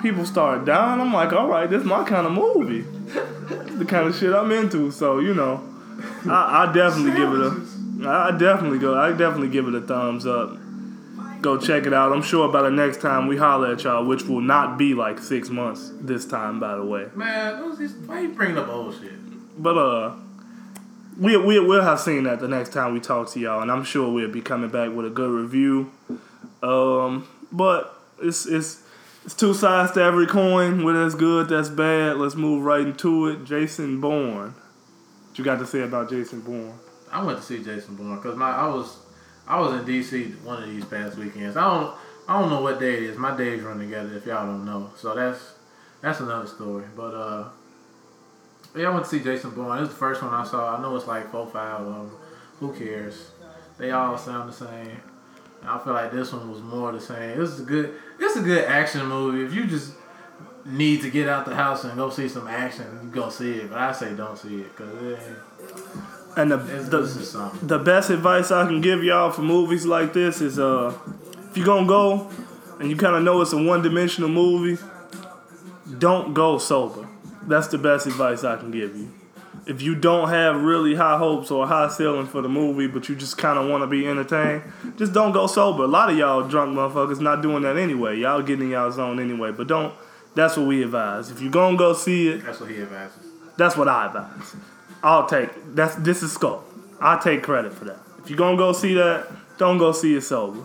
People 0.02 0.26
started 0.26 0.66
dying. 0.66 1.00
I'm 1.00 1.14
like, 1.14 1.32
all 1.32 1.48
right, 1.48 1.70
this 1.70 1.80
is 1.80 1.88
my 1.88 2.04
kind 2.04 2.28
of 2.28 2.34
movie, 2.34 2.82
the 3.78 3.86
kind 3.86 4.08
of 4.08 4.16
shit 4.16 4.34
I'm 4.34 4.52
into. 4.52 4.92
So 4.92 5.20
you 5.20 5.34
know, 5.34 5.62
I, 6.28 6.68
I 6.68 6.74
definitely 6.74 7.12
give 7.12 7.32
it 7.34 7.40
a, 7.42 8.10
I 8.10 8.32
definitely 8.38 8.80
go, 8.80 8.98
I 9.00 9.12
definitely 9.12 9.50
give 9.50 9.68
it 9.68 9.76
a 9.76 9.82
thumbs 9.82 10.26
up. 10.26 10.58
Go 11.42 11.58
check 11.58 11.86
it 11.86 11.94
out. 11.94 12.14
I'm 12.14 12.22
sure 12.22 12.48
by 12.50 12.62
the 12.62 12.72
next 12.72 13.02
time 13.02 13.28
we 13.28 13.36
holler 13.36 13.74
at 13.74 13.84
y'all, 13.84 14.06
which 14.06 14.24
will 14.24 14.40
not 14.40 14.78
be 14.78 14.94
like 14.94 15.20
six 15.20 15.50
months 15.50 15.92
this 16.00 16.26
time, 16.26 16.60
by 16.62 16.76
the 16.76 16.86
way. 16.86 17.08
Man, 17.16 17.58
who's 17.58 17.78
this- 17.80 17.92
why 18.06 18.22
you 18.22 18.30
bringing 18.30 18.58
up 18.58 18.70
old 18.70 18.96
shit? 18.98 19.12
But 19.62 19.78
uh, 19.78 20.16
we 21.20 21.36
we 21.38 21.60
we'll 21.60 21.82
have 21.84 22.00
seen 22.00 22.24
that 22.24 22.40
the 22.40 22.48
next 22.48 22.72
time 22.72 22.94
we 22.94 23.00
talk 23.02 23.30
to 23.32 23.40
y'all, 23.40 23.62
and 23.62 23.70
I'm 23.72 23.84
sure 23.84 24.10
we'll 24.12 24.32
be 24.32 24.42
coming 24.42 24.70
back 24.70 24.94
with 24.94 25.06
a 25.06 25.10
good 25.10 25.30
review. 25.30 25.92
Um, 26.62 27.28
but 27.52 28.00
it's 28.22 28.46
it's 28.46 28.82
it's 29.24 29.34
two 29.34 29.54
sides 29.54 29.92
to 29.94 30.02
every 30.02 30.28
coin. 30.28 30.84
Where 30.84 31.02
that's 31.02 31.16
good, 31.16 31.50
that's 31.50 31.70
bad. 31.70 32.18
Let's 32.18 32.36
move 32.36 32.64
right 32.64 32.86
into 32.86 33.28
it. 33.28 33.46
Jason 33.46 34.02
Bourne. 34.02 34.54
What 35.30 35.40
you 35.40 35.46
got 35.46 35.60
to 35.60 35.66
say 35.66 35.82
about 35.82 36.10
Jason 36.10 36.42
Bourne? 36.42 36.74
I 37.12 37.24
went 37.24 37.38
to 37.38 37.44
see 37.44 37.64
Jason 37.64 37.96
Bourne 37.96 38.18
because 38.18 38.36
my 38.36 38.50
I 38.50 38.68
was 38.68 38.98
I 39.48 39.60
was 39.60 39.80
in 39.80 39.86
DC 39.86 40.42
one 40.44 40.64
of 40.64 40.70
these 40.70 40.86
past 40.86 41.18
weekends. 41.18 41.56
I 41.56 41.64
don't 41.64 41.96
I 42.28 42.40
don't 42.40 42.50
know 42.50 42.62
what 42.62 42.80
day 42.80 42.96
it 42.96 43.04
is. 43.04 43.18
My 43.18 43.36
days 43.36 43.62
run 43.62 43.80
together 43.80 44.16
if 44.16 44.26
y'all 44.26 44.46
don't 44.46 44.66
know. 44.66 44.92
So 44.98 45.16
that's 45.16 45.54
that's 46.02 46.20
another 46.20 46.48
story. 46.48 46.86
But 46.96 47.14
uh, 47.14 47.50
yeah, 48.76 48.90
I 48.90 48.90
went 48.90 49.06
to 49.06 49.10
see 49.10 49.24
Jason 49.24 49.52
Bourne. 49.52 49.78
This 49.78 49.88
is 49.88 49.94
the 49.94 50.00
first 50.00 50.22
one 50.22 50.34
I 50.34 50.44
saw. 50.44 50.76
I 50.76 50.82
know 50.82 50.96
it's 50.96 51.08
like 51.08 51.32
four 51.32 51.48
five 51.48 51.82
of 51.82 51.86
them. 51.86 52.12
Who 52.60 52.74
cares? 52.74 53.32
They 53.78 53.92
all 53.92 54.18
sound 54.18 54.50
the 54.50 54.54
same. 54.54 55.02
And 55.64 55.72
I 55.72 55.82
feel 55.82 55.94
like 55.94 56.12
this 56.12 56.34
one 56.34 56.52
was 56.52 56.62
more 56.62 56.92
the 56.92 57.00
same. 57.00 57.40
This 57.40 57.52
is 57.52 57.62
a 57.62 57.64
good. 57.64 57.94
This 58.20 58.36
is 58.36 58.44
a 58.44 58.46
good 58.46 58.66
action 58.66 59.06
movie. 59.06 59.46
If 59.46 59.54
you 59.54 59.66
just 59.66 59.94
need 60.66 61.02
to 61.02 61.10
get 61.10 61.30
out 61.30 61.46
the 61.46 61.56
house 61.56 61.86
and 61.86 61.96
go 61.96 62.10
see 62.10 62.28
some 62.28 62.50
action, 62.50 62.86
you 63.02 63.10
go 63.10 63.30
see 63.30 63.54
it. 63.54 63.70
But 63.70 63.78
I 63.80 63.94
say 63.94 64.14
don't 64.14 64.38
see 64.38 64.62
it 64.62 64.76
because. 64.76 65.20
And 66.36 66.52
the 66.52 66.58
the, 66.58 67.02
this 67.02 67.16
is 67.16 67.32
something. 67.32 67.66
the 67.66 67.80
best 67.80 68.10
advice 68.10 68.52
I 68.52 68.66
can 68.66 68.82
give 68.82 69.04
y'all 69.04 69.32
for 69.32 69.44
movies 69.44 69.86
like 69.86 70.14
this 70.14 70.42
is 70.42 70.60
uh 70.60 70.98
if 71.50 71.56
you're 71.56 71.66
gonna 71.66 71.88
go 71.88 72.30
and 72.80 72.90
you 72.90 72.98
kind 72.98 73.16
of 73.16 73.24
know 73.24 73.40
it's 73.42 73.54
a 73.54 73.58
one-dimensional 73.58 74.30
movie, 74.30 74.82
don't 76.00 76.34
go 76.34 76.58
sober. 76.58 77.08
That's 77.44 77.68
the 77.68 77.78
best 77.78 78.08
advice 78.08 78.44
I 78.44 78.58
can 78.58 78.72
give 78.72 78.98
you. 78.98 79.14
If 79.66 79.82
you 79.82 79.96
don't 79.96 80.28
have 80.30 80.62
really 80.62 80.96
high 80.96 81.18
hopes 81.18 81.50
or 81.50 81.66
high 81.66 81.88
ceiling 81.88 82.28
for 82.28 82.42
the 82.42 82.50
movie, 82.50 82.88
but 82.88 83.08
you 83.08 83.16
just 83.16 83.38
kind 83.38 83.58
of 83.58 83.70
want 83.70 83.82
to 83.82 83.88
be 83.88 84.06
entertained, 84.06 84.64
just 84.98 85.14
don't 85.14 85.32
go 85.32 85.48
sober. 85.48 85.84
A 85.84 85.88
lot 85.88 86.10
of 86.10 86.18
y'all 86.18 86.46
drunk 86.48 86.76
motherfuckers 86.76 87.22
not 87.22 87.42
doing 87.42 87.64
that 87.64 87.78
anyway. 87.78 88.18
Y'all 88.20 88.42
getting 88.42 88.66
in 88.66 88.72
y'all 88.72 88.92
zone 88.92 89.20
anyway. 89.22 89.52
But 89.52 89.68
don't. 89.68 89.94
That's 90.36 90.58
what 90.58 90.66
we 90.68 90.84
advise. 90.84 91.30
If 91.32 91.42
you're 91.42 91.52
gonna 91.52 91.78
go 91.78 91.94
see 91.94 92.28
it, 92.30 92.44
That's 92.44 92.60
what 92.60 92.70
he 92.72 92.82
advises. 92.82 93.24
that's 93.56 93.78
what 93.78 93.88
I 93.88 94.08
advise. 94.08 94.56
I'll 95.04 95.28
take 95.28 95.50
that's 95.76 95.96
this 95.96 96.24
is 96.24 96.34
Sco. 96.34 96.64
I 97.00 97.18
take 97.20 97.44
credit 97.44 97.74
for 97.74 97.86
that. 97.86 98.00
If 98.24 98.30
you're 98.30 98.38
gonna 98.38 98.58
go 98.58 98.74
see 98.74 98.96
that, 98.96 99.28
don't 99.58 99.78
go 99.78 99.92
see 99.92 100.16
it 100.16 100.22
sober. 100.22 100.64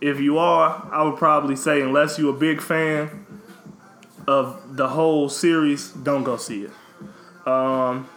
If 0.00 0.18
you 0.20 0.38
are, 0.38 0.88
I 0.90 1.02
would 1.02 1.16
probably 1.18 1.54
say 1.54 1.82
unless 1.82 2.18
you're 2.18 2.34
a 2.34 2.38
big 2.38 2.60
fan 2.60 3.26
of 4.26 4.76
the 4.76 4.88
whole 4.88 5.28
series, 5.28 5.90
don't 5.90 6.24
go 6.24 6.36
see 6.36 6.64
it. 6.64 6.70
Um 7.46 8.08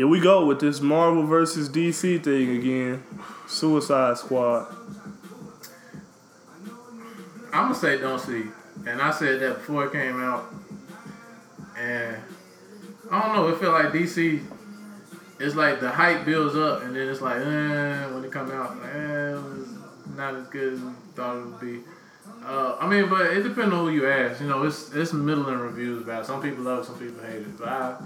here 0.00 0.08
we 0.08 0.18
go 0.18 0.46
with 0.46 0.60
this 0.60 0.80
Marvel 0.80 1.24
versus 1.24 1.68
DC 1.68 2.24
thing 2.24 2.56
again. 2.56 3.02
Suicide 3.46 4.16
Squad. 4.16 4.74
I'm 7.52 7.64
gonna 7.64 7.74
say 7.74 7.98
don't 7.98 8.18
see, 8.18 8.44
and 8.86 9.02
I 9.02 9.10
said 9.10 9.40
that 9.40 9.56
before 9.56 9.84
it 9.84 9.92
came 9.92 10.18
out, 10.18 10.50
and 11.76 12.16
I 13.10 13.20
don't 13.20 13.36
know. 13.36 13.48
It 13.48 13.58
feel 13.58 13.72
like 13.72 13.92
DC. 13.92 14.42
It's 15.38 15.54
like 15.54 15.80
the 15.80 15.90
hype 15.90 16.24
builds 16.24 16.56
up, 16.56 16.82
and 16.82 16.96
then 16.96 17.06
it's 17.06 17.20
like, 17.20 17.36
eh, 17.36 18.06
when 18.06 18.24
it 18.24 18.32
come 18.32 18.50
out, 18.52 18.78
eh, 18.82 19.36
it 19.36 20.16
not 20.16 20.34
as 20.34 20.46
good 20.46 20.72
as 20.72 20.80
we 20.80 20.92
thought 21.14 21.36
it 21.36 21.44
would 21.44 21.60
be. 21.60 21.80
Uh, 22.42 22.78
I 22.80 22.88
mean, 22.88 23.10
but 23.10 23.26
it 23.32 23.42
depends 23.42 23.74
on 23.74 23.84
who 23.84 23.90
you 23.90 24.08
ask. 24.08 24.40
You 24.40 24.48
know, 24.48 24.62
it's 24.62 24.94
it's 24.94 25.12
middling 25.12 25.58
reviews 25.58 26.04
about 26.04 26.22
it. 26.22 26.26
Some 26.26 26.40
people 26.40 26.64
love 26.64 26.78
it, 26.78 26.86
some 26.86 26.98
people 26.98 27.22
hate 27.22 27.42
it. 27.42 27.58
But 27.58 27.68
I, 27.68 27.96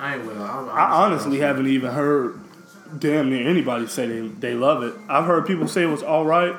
I 0.00 0.16
ain't 0.16 0.26
with 0.26 0.36
it. 0.36 0.40
I'm, 0.40 0.68
I'm 0.68 0.70
I 0.70 1.04
honestly 1.04 1.38
haven't 1.38 1.66
even 1.66 1.92
heard 1.92 2.40
damn 2.98 3.30
near 3.30 3.46
anybody 3.46 3.86
say 3.86 4.06
they, 4.06 4.28
they 4.28 4.54
love 4.54 4.82
it. 4.82 4.94
I've 5.08 5.26
heard 5.26 5.46
people 5.46 5.68
say 5.68 5.82
it 5.82 5.86
was 5.86 6.02
all 6.02 6.24
right. 6.24 6.56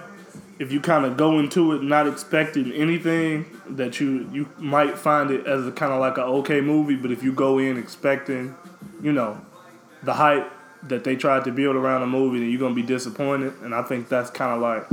If 0.59 0.71
you 0.71 0.79
kind 0.79 1.05
of 1.05 1.17
go 1.17 1.39
into 1.39 1.73
it 1.73 1.81
not 1.81 2.07
expecting 2.07 2.71
anything, 2.71 3.47
that 3.67 3.99
you 3.99 4.29
you 4.31 4.47
might 4.59 4.95
find 4.97 5.31
it 5.31 5.47
as 5.47 5.65
a 5.65 5.71
kind 5.71 5.91
of 5.91 5.99
like 5.99 6.17
a 6.17 6.23
okay 6.23 6.61
movie. 6.61 6.95
But 6.95 7.11
if 7.11 7.23
you 7.23 7.33
go 7.33 7.57
in 7.57 7.77
expecting, 7.77 8.55
you 9.01 9.11
know, 9.11 9.41
the 10.03 10.13
hype 10.13 10.51
that 10.83 11.03
they 11.03 11.15
tried 11.15 11.43
to 11.45 11.51
build 11.51 11.75
around 11.75 12.01
the 12.01 12.07
movie, 12.07 12.39
then 12.39 12.49
you're 12.49 12.59
gonna 12.59 12.75
be 12.75 12.83
disappointed. 12.83 13.53
And 13.63 13.73
I 13.73 13.81
think 13.81 14.07
that's 14.07 14.29
kind 14.29 14.53
of 14.53 14.61
like, 14.61 14.85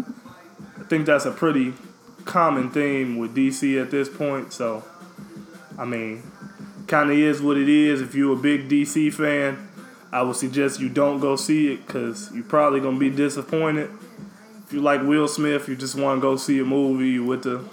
I 0.80 0.84
think 0.88 1.04
that's 1.04 1.26
a 1.26 1.32
pretty 1.32 1.74
common 2.24 2.70
theme 2.70 3.18
with 3.18 3.34
DC 3.36 3.80
at 3.80 3.90
this 3.90 4.08
point. 4.08 4.54
So, 4.54 4.84
I 5.76 5.84
mean, 5.84 6.22
kind 6.88 7.10
of 7.10 7.16
is 7.16 7.40
what 7.40 7.56
it 7.56 7.68
is. 7.68 8.00
If 8.00 8.14
you're 8.14 8.32
a 8.32 8.40
big 8.40 8.68
DC 8.68 9.12
fan, 9.12 9.68
I 10.10 10.22
would 10.22 10.36
suggest 10.36 10.80
you 10.80 10.88
don't 10.88 11.20
go 11.20 11.36
see 11.36 11.72
it 11.72 11.86
because 11.86 12.30
you're 12.34 12.44
probably 12.44 12.80
gonna 12.80 12.98
be 12.98 13.10
disappointed. 13.10 13.90
If 14.64 14.72
you 14.72 14.80
like 14.80 15.02
Will 15.02 15.28
Smith, 15.28 15.68
you 15.68 15.76
just 15.76 15.94
want 15.94 16.18
to 16.18 16.20
go 16.20 16.36
see 16.36 16.58
a 16.58 16.64
movie 16.64 17.18
with 17.18 17.44
the 17.44 17.64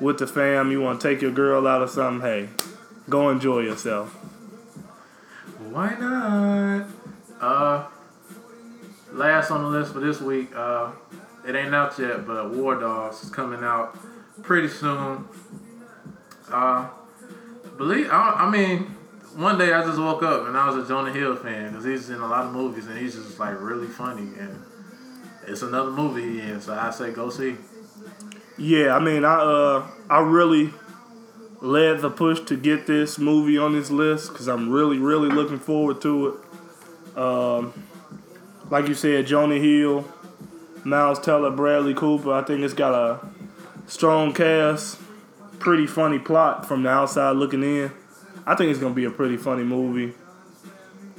with 0.00 0.18
the 0.18 0.26
fam, 0.26 0.70
you 0.70 0.80
want 0.80 1.00
to 1.00 1.08
take 1.08 1.22
your 1.22 1.30
girl 1.30 1.66
out 1.66 1.82
or 1.82 1.88
something. 1.88 2.20
Hey, 2.20 2.48
go 3.08 3.30
enjoy 3.30 3.60
yourself. 3.60 4.10
Why 5.70 5.96
not? 5.98 6.86
Uh, 7.40 7.86
last 9.12 9.50
on 9.50 9.62
the 9.62 9.68
list 9.68 9.92
for 9.92 10.00
this 10.00 10.20
week. 10.20 10.50
Uh, 10.54 10.92
it 11.46 11.54
ain't 11.54 11.74
out 11.74 11.98
yet, 11.98 12.26
but 12.26 12.50
War 12.50 12.78
Dogs 12.78 13.22
is 13.22 13.30
coming 13.30 13.62
out 13.62 13.96
pretty 14.42 14.68
soon. 14.68 15.26
Uh, 16.50 16.88
believe 17.76 18.08
I, 18.10 18.30
I 18.30 18.50
mean, 18.50 18.82
one 19.34 19.58
day 19.58 19.72
I 19.72 19.84
just 19.84 19.98
woke 19.98 20.22
up 20.22 20.46
and 20.46 20.56
I 20.56 20.68
was 20.68 20.84
a 20.84 20.88
Jonah 20.88 21.12
Hill 21.12 21.36
fan 21.36 21.70
because 21.70 21.84
he's 21.84 22.10
in 22.10 22.20
a 22.20 22.26
lot 22.26 22.46
of 22.46 22.52
movies 22.52 22.86
and 22.86 22.98
he's 22.98 23.14
just 23.14 23.38
like 23.38 23.60
really 23.60 23.86
funny 23.86 24.28
and 24.38 24.62
it's 25.46 25.62
another 25.62 25.90
movie 25.90 26.22
he 26.22 26.40
in. 26.40 26.60
So 26.60 26.74
I 26.74 26.90
say 26.90 27.12
go 27.12 27.30
see. 27.30 27.56
Yeah, 28.58 28.96
I 28.96 28.98
mean, 28.98 29.24
I 29.24 29.34
uh, 29.34 29.86
I 30.08 30.20
really 30.20 30.72
led 31.60 32.00
the 32.00 32.10
push 32.10 32.40
to 32.40 32.56
get 32.56 32.86
this 32.86 33.18
movie 33.18 33.58
on 33.58 33.74
this 33.74 33.90
list 33.90 34.30
because 34.30 34.48
I'm 34.48 34.70
really, 34.70 34.98
really 34.98 35.28
looking 35.28 35.58
forward 35.58 36.00
to 36.02 36.28
it. 36.28 37.18
Um, 37.18 37.72
like 38.70 38.88
you 38.88 38.94
said, 38.94 39.26
Jonah 39.26 39.58
Hill, 39.58 40.04
Miles 40.84 41.18
Teller, 41.20 41.50
Bradley 41.50 41.94
Cooper. 41.94 42.32
I 42.32 42.42
think 42.42 42.62
it's 42.62 42.74
got 42.74 42.94
a 42.94 43.26
strong 43.86 44.32
cast, 44.32 44.98
pretty 45.58 45.86
funny 45.86 46.18
plot 46.18 46.66
from 46.66 46.82
the 46.82 46.88
outside 46.90 47.32
looking 47.36 47.62
in. 47.62 47.90
I 48.46 48.54
think 48.54 48.70
it's 48.70 48.80
gonna 48.80 48.94
be 48.94 49.04
a 49.04 49.10
pretty 49.10 49.36
funny 49.36 49.64
movie. 49.64 50.14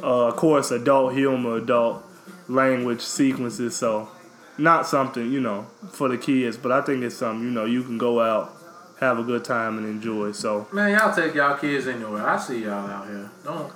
Uh, 0.01 0.27
of 0.27 0.35
course, 0.35 0.71
adult 0.71 1.13
humor, 1.13 1.57
adult 1.57 2.03
language 2.47 3.01
sequences. 3.01 3.75
So, 3.75 4.09
not 4.57 4.87
something 4.87 5.31
you 5.31 5.39
know 5.41 5.67
for 5.91 6.07
the 6.07 6.17
kids, 6.17 6.57
but 6.57 6.71
I 6.71 6.81
think 6.81 7.03
it's 7.03 7.15
something 7.17 7.43
you 7.43 7.51
know 7.51 7.65
you 7.65 7.83
can 7.83 7.97
go 7.97 8.21
out, 8.21 8.53
have 8.99 9.17
a 9.19 9.23
good 9.23 9.43
time, 9.43 9.77
and 9.77 9.87
enjoy. 9.87 10.31
So 10.33 10.67
Man, 10.71 10.91
y'all 10.91 11.13
take 11.13 11.33
y'all 11.33 11.57
kids 11.57 11.87
anywhere. 11.87 12.27
I 12.27 12.37
see 12.37 12.63
y'all 12.63 12.87
out 12.89 13.07
here. 13.07 13.29
Don't. 13.43 13.73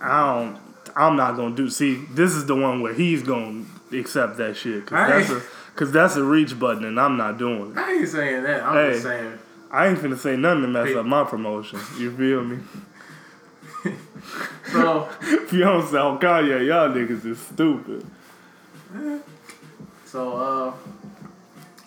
I 0.00 0.34
don't. 0.34 0.58
I'm 0.96 1.16
not 1.16 1.36
gonna 1.36 1.54
do. 1.54 1.70
See, 1.70 2.04
this 2.10 2.32
is 2.32 2.46
the 2.46 2.54
one 2.56 2.80
where 2.80 2.92
he's 2.94 3.22
gonna 3.22 3.64
accept 3.92 4.36
that 4.38 4.56
shit 4.56 4.84
because 4.84 5.08
that's 5.08 5.30
a 5.30 5.42
because 5.72 5.92
that's 5.92 6.16
a 6.16 6.24
reach 6.24 6.58
button, 6.58 6.84
and 6.84 6.98
I'm 6.98 7.16
not 7.16 7.38
doing 7.38 7.70
it. 7.72 7.78
I 7.78 7.92
ain't 7.92 8.08
saying 8.08 8.42
that. 8.42 8.62
I'm 8.64 8.74
Hey. 8.74 8.90
just 8.90 9.04
saying. 9.04 9.38
I 9.70 9.88
ain't 9.88 9.98
finna 9.98 10.16
say 10.16 10.36
nothing 10.36 10.62
to 10.62 10.68
mess 10.68 10.94
up 10.94 11.06
my 11.06 11.24
promotion. 11.24 11.78
You 11.98 12.10
feel 12.16 12.44
me? 12.44 12.58
So. 14.72 15.08
If 15.22 15.52
you 15.52 15.60
don't 15.60 15.88
sell 15.88 16.18
Kanye, 16.18 16.66
y'all 16.66 16.90
niggas 16.90 17.24
is 17.24 17.38
stupid. 17.38 18.06
So, 20.04 20.36
uh, 20.36 20.74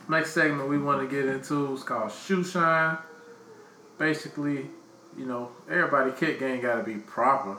next 0.09 0.31
segment 0.31 0.67
we 0.67 0.77
want 0.77 1.07
to 1.07 1.15
get 1.15 1.27
into 1.27 1.73
is 1.73 1.83
called 1.83 2.11
Shoe 2.11 2.43
Shine. 2.43 2.97
Basically, 3.97 4.65
you 5.17 5.25
know, 5.25 5.51
everybody 5.69 6.11
kick 6.11 6.39
game 6.39 6.61
got 6.61 6.77
to 6.77 6.83
be 6.83 6.95
proper. 6.95 7.57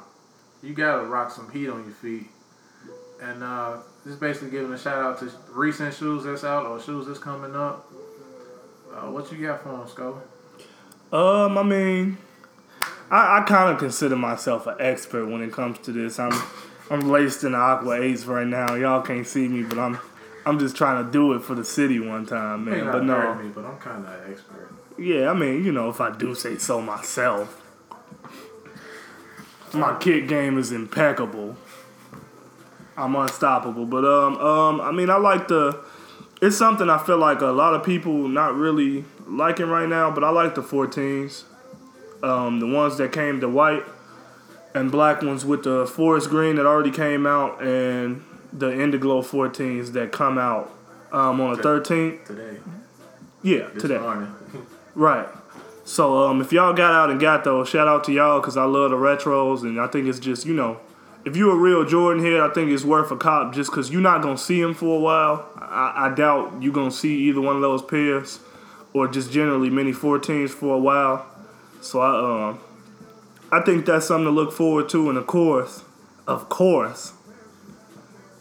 You 0.62 0.74
got 0.74 0.96
to 1.00 1.06
rock 1.06 1.30
some 1.30 1.50
heat 1.50 1.68
on 1.68 1.84
your 1.84 1.94
feet. 1.94 2.26
And 3.20 3.44
uh, 3.44 3.76
just 4.04 4.18
basically 4.18 4.50
giving 4.50 4.72
a 4.72 4.78
shout 4.78 4.98
out 4.98 5.20
to 5.20 5.30
recent 5.52 5.94
shoes 5.94 6.24
that's 6.24 6.42
out 6.42 6.66
or 6.66 6.80
shoes 6.80 7.06
that's 7.06 7.20
coming 7.20 7.54
up. 7.54 7.92
Uh, 8.92 9.10
what 9.10 9.32
you 9.32 9.46
got 9.46 9.62
for 9.62 9.70
them, 9.70 9.88
Sco? 9.88 10.22
Um, 11.12 11.56
I 11.58 11.62
mean, 11.62 12.18
I, 13.10 13.38
I 13.38 13.40
kind 13.42 13.72
of 13.72 13.78
consider 13.78 14.16
myself 14.16 14.66
an 14.66 14.76
expert 14.80 15.26
when 15.26 15.42
it 15.42 15.52
comes 15.52 15.78
to 15.80 15.92
this. 15.92 16.18
I'm 16.18 16.32
I'm 16.90 17.08
laced 17.08 17.44
in 17.44 17.52
the 17.52 17.58
Aqua 17.58 18.00
Eights 18.00 18.24
right 18.26 18.46
now. 18.46 18.74
Y'all 18.74 19.02
can't 19.02 19.26
see 19.26 19.48
me, 19.48 19.62
but 19.62 19.78
I'm 19.78 19.98
I'm 20.44 20.58
just 20.58 20.76
trying 20.76 21.04
to 21.04 21.10
do 21.10 21.32
it 21.32 21.42
for 21.42 21.54
the 21.54 21.64
city 21.64 22.00
one 22.00 22.26
time, 22.26 22.64
man. 22.66 22.86
But 22.86 23.04
no, 23.04 23.34
me, 23.34 23.48
but 23.48 23.64
I'm 23.64 23.78
kind 23.78 24.04
of 24.04 24.12
an 24.12 24.32
expert. 24.32 24.72
yeah, 24.98 25.30
I 25.30 25.34
mean, 25.34 25.64
you 25.64 25.72
know, 25.72 25.88
if 25.88 26.00
I 26.00 26.10
do 26.10 26.34
say 26.34 26.58
so 26.58 26.80
myself, 26.80 27.58
my 29.72 29.96
kick 29.98 30.28
game 30.28 30.58
is 30.58 30.72
impeccable. 30.72 31.56
I'm 32.96 33.16
unstoppable. 33.16 33.86
But 33.86 34.04
um, 34.04 34.36
um, 34.36 34.80
I 34.80 34.92
mean, 34.92 35.08
I 35.10 35.16
like 35.16 35.48
the. 35.48 35.82
It's 36.42 36.58
something 36.58 36.90
I 36.90 36.98
feel 36.98 37.18
like 37.18 37.40
a 37.40 37.46
lot 37.46 37.72
of 37.72 37.84
people 37.84 38.26
not 38.26 38.56
really 38.56 39.04
liking 39.28 39.68
right 39.68 39.88
now, 39.88 40.10
but 40.10 40.24
I 40.24 40.30
like 40.30 40.56
the 40.56 40.62
14s. 40.62 41.44
Um, 42.20 42.58
the 42.58 42.66
ones 42.66 42.98
that 42.98 43.12
came 43.12 43.38
the 43.38 43.48
white 43.48 43.84
and 44.74 44.90
black 44.90 45.22
ones 45.22 45.44
with 45.44 45.62
the 45.62 45.86
forest 45.86 46.30
green 46.30 46.56
that 46.56 46.66
already 46.66 46.90
came 46.90 47.26
out, 47.26 47.62
and 47.62 48.24
the 48.52 48.70
Indiglo 48.70 49.24
14s 49.24 49.92
that 49.92 50.10
come 50.10 50.36
out 50.36 50.72
um, 51.12 51.40
on 51.40 51.56
the 51.56 51.62
13th. 51.62 52.26
Today. 52.26 52.58
Yeah, 53.42 53.68
This 53.74 53.82
today. 53.82 53.98
Right. 54.94 55.28
So 55.84 56.28
um, 56.28 56.40
if 56.40 56.52
y'all 56.52 56.74
got 56.74 56.92
out 56.92 57.10
and 57.10 57.20
got 57.20 57.44
those, 57.44 57.68
shout 57.68 57.88
out 57.88 58.04
to 58.04 58.12
y'all 58.12 58.40
because 58.40 58.56
I 58.56 58.64
love 58.64 58.90
the 58.90 58.96
retros 58.96 59.62
and 59.62 59.80
I 59.80 59.86
think 59.86 60.06
it's 60.06 60.18
just 60.18 60.44
you 60.44 60.54
know, 60.54 60.80
if 61.24 61.36
you're 61.36 61.52
a 61.52 61.58
real 61.58 61.84
Jordan 61.84 62.24
head, 62.24 62.40
I 62.40 62.48
think 62.48 62.70
it's 62.70 62.84
worth 62.84 63.10
a 63.10 63.16
cop 63.16 63.54
just 63.54 63.70
because 63.70 63.90
you're 63.90 64.00
not 64.00 64.22
gonna 64.22 64.38
see 64.38 64.60
them 64.60 64.74
for 64.74 64.96
a 64.96 65.00
while. 65.00 65.48
I, 65.56 66.06
I 66.06 66.14
doubt 66.14 66.62
you're 66.62 66.72
gonna 66.72 66.90
see 66.90 67.28
either 67.28 67.40
one 67.40 67.56
of 67.56 67.62
those 67.62 67.82
pairs 67.82 68.40
or 68.92 69.08
just 69.08 69.30
generally 69.30 69.70
many 69.70 69.92
14s 69.92 70.50
for 70.50 70.74
a 70.74 70.78
while. 70.78 71.26
So 71.80 72.00
I 72.00 72.50
um, 72.50 72.60
I 73.50 73.60
think 73.60 73.86
that's 73.86 74.06
something 74.06 74.24
to 74.24 74.30
look 74.30 74.52
forward 74.52 74.88
to, 74.90 75.08
and 75.08 75.18
of 75.18 75.26
course, 75.26 75.84
of 76.26 76.48
course. 76.48 77.12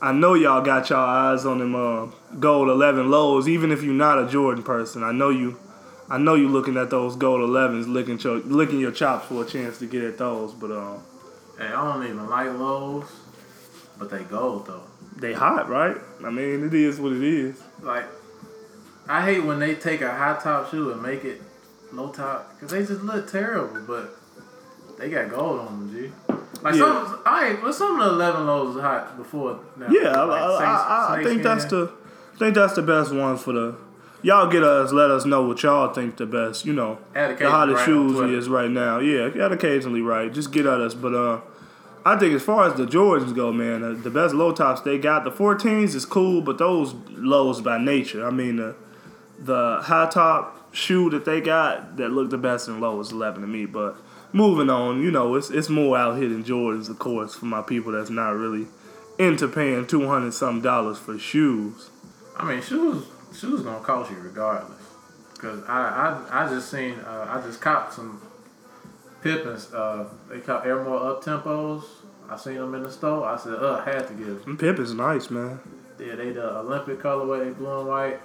I 0.03 0.11
know 0.11 0.33
y'all 0.33 0.63
got 0.63 0.89
y'all 0.89 1.07
eyes 1.07 1.45
on 1.45 1.59
them 1.59 1.75
uh, 1.75 2.07
gold 2.39 2.69
11 2.69 3.11
lows, 3.11 3.47
even 3.47 3.71
if 3.71 3.83
you're 3.83 3.93
not 3.93 4.17
a 4.17 4.27
Jordan 4.27 4.63
person. 4.63 5.03
I 5.03 5.11
know 5.11 5.29
you, 5.29 5.59
I 6.09 6.17
know 6.17 6.33
you 6.33 6.47
looking 6.47 6.75
at 6.75 6.89
those 6.89 7.15
gold 7.15 7.41
11s, 7.41 7.87
licking 7.87 8.17
your 8.17 8.39
licking 8.39 8.79
your 8.79 8.91
chops 8.91 9.27
for 9.27 9.43
a 9.43 9.45
chance 9.45 9.77
to 9.77 9.85
get 9.85 10.03
at 10.03 10.17
those. 10.17 10.53
But 10.53 10.71
um, 10.71 11.03
Hey, 11.61 11.67
I 11.67 11.93
don't 11.93 12.03
even 12.05 12.27
like 12.27 12.47
lows, 12.57 13.05
but 13.99 14.09
they 14.09 14.23
gold 14.23 14.65
though. 14.67 14.81
they 15.17 15.33
hot, 15.33 15.69
right? 15.69 15.95
I 16.25 16.29
mean, 16.31 16.63
it 16.65 16.73
is 16.73 16.99
what 16.99 17.11
it 17.13 17.21
is. 17.23 17.61
Like, 17.83 18.05
I 19.07 19.23
hate 19.23 19.43
when 19.43 19.59
they 19.59 19.75
take 19.75 20.01
a 20.01 20.11
high 20.11 20.39
top 20.41 20.71
shoe 20.71 20.91
and 20.91 21.01
make 21.03 21.23
it 21.23 21.39
low 21.91 22.09
top 22.09 22.51
because 22.55 22.71
they 22.71 22.79
just 22.79 23.03
look 23.03 23.29
terrible. 23.31 23.79
But 23.85 24.15
they 24.97 25.09
got 25.09 25.29
gold 25.29 25.59
on 25.59 25.65
them, 25.91 25.91
G. 25.93 26.11
Like 26.63 26.75
Yeah. 26.75 26.79
some, 27.05 27.19
I 27.25 27.59
well, 27.61 27.73
some 27.73 27.99
of 27.99 28.05
the 28.07 28.13
eleven 28.13 28.47
lows 28.47 28.75
was 28.75 28.83
hot 28.83 29.17
before. 29.17 29.59
Now. 29.77 29.87
Yeah, 29.89 30.09
I, 30.19 30.23
Like 30.23 30.41
I, 30.41 30.57
snakes- 30.57 30.63
I, 30.89 31.15
I 31.19 31.23
think 31.23 31.43
that's 31.43 31.65
the, 31.65 31.91
I 32.33 32.37
think 32.37 32.55
that's 32.55 32.73
the 32.73 32.81
best 32.81 33.13
one 33.13 33.37
for 33.37 33.53
the. 33.53 33.75
Y'all 34.23 34.47
get 34.51 34.63
us, 34.63 34.91
let 34.91 35.09
us 35.09 35.25
know 35.25 35.41
what 35.47 35.63
y'all 35.63 35.91
think 35.91 36.17
the 36.17 36.27
best. 36.27 36.63
You 36.65 36.73
know, 36.73 36.99
the 37.13 37.49
hottest 37.49 37.77
right 37.77 37.85
shoes 37.85 38.19
is 38.31 38.47
right 38.49 38.69
now. 38.69 38.99
Yeah, 38.99 39.25
occasionally 39.47 40.01
right. 40.03 40.31
Just 40.31 40.51
get 40.51 40.67
at 40.67 40.79
us, 40.79 40.93
but 40.93 41.15
uh, 41.15 41.41
I 42.05 42.17
think 42.17 42.33
as 42.33 42.41
far 42.41 42.67
as 42.67 42.75
the 42.75 42.85
Jordans 42.85 43.35
go, 43.35 43.51
man, 43.53 43.83
uh, 43.83 43.93
the 43.93 44.09
best 44.09 44.33
low 44.33 44.51
tops 44.51 44.81
they 44.81 44.97
got. 44.97 45.23
The 45.23 45.31
14s 45.31 45.93
is 45.93 46.05
cool, 46.05 46.41
but 46.41 46.57
those 46.57 46.95
lows 47.09 47.61
by 47.61 47.77
nature. 47.77 48.25
I 48.25 48.31
mean, 48.31 48.55
the 48.57 48.75
the 49.39 49.79
high 49.81 50.09
top 50.09 50.73
shoe 50.73 51.09
that 51.09 51.25
they 51.25 51.41
got 51.41 51.97
that 51.97 52.09
looked 52.09 52.31
the 52.31 52.37
best 52.37 52.67
in 52.67 52.79
low 52.79 52.99
is 52.99 53.11
11 53.11 53.41
to 53.41 53.47
me. 53.47 53.65
But 53.65 53.97
moving 54.33 54.69
on, 54.69 55.01
you 55.01 55.11
know, 55.11 55.35
it's 55.35 55.49
it's 55.49 55.69
more 55.69 55.97
out 55.97 56.17
here 56.17 56.29
than 56.29 56.43
Jordans, 56.43 56.89
of 56.89 56.97
course, 56.99 57.35
for 57.35 57.45
my 57.45 57.61
people 57.61 57.91
that's 57.91 58.09
not 58.09 58.31
really 58.31 58.67
into 59.19 59.47
paying 59.47 59.85
200 59.85 60.33
some 60.33 60.61
dollars 60.61 60.97
for 60.97 61.17
shoes. 61.19 61.89
I 62.35 62.45
mean, 62.45 62.61
shoes 62.61 63.05
shoes 63.35 63.61
gonna 63.61 63.79
cost 63.79 64.11
you 64.11 64.17
regardless. 64.17 64.79
Cause 65.37 65.63
I 65.67 66.25
I, 66.31 66.45
I 66.45 66.49
just 66.49 66.69
seen 66.71 66.99
uh, 66.99 67.27
I 67.29 67.41
just 67.41 67.61
copped 67.61 67.93
some 67.93 68.21
Pippens. 69.21 69.73
Uh, 69.73 70.07
they 70.29 70.39
call 70.39 70.61
Air 70.63 70.83
More 70.83 71.11
Up 71.11 71.23
Tempos. 71.23 71.83
I 72.29 72.37
seen 72.37 72.55
them 72.55 72.73
in 72.75 72.83
the 72.83 72.91
store. 72.91 73.25
I 73.25 73.37
said, 73.37 73.53
uh, 73.55 73.83
had 73.83 74.07
to 74.07 74.13
get 74.13 74.45
them. 74.45 74.57
Pippens 74.57 74.93
nice, 74.93 75.29
man. 75.29 75.59
Yeah, 75.99 76.15
they 76.15 76.31
the 76.31 76.59
Olympic 76.59 76.99
colorway, 76.99 77.45
they 77.45 77.51
blue 77.51 77.79
and 77.79 77.87
white. 77.87 78.19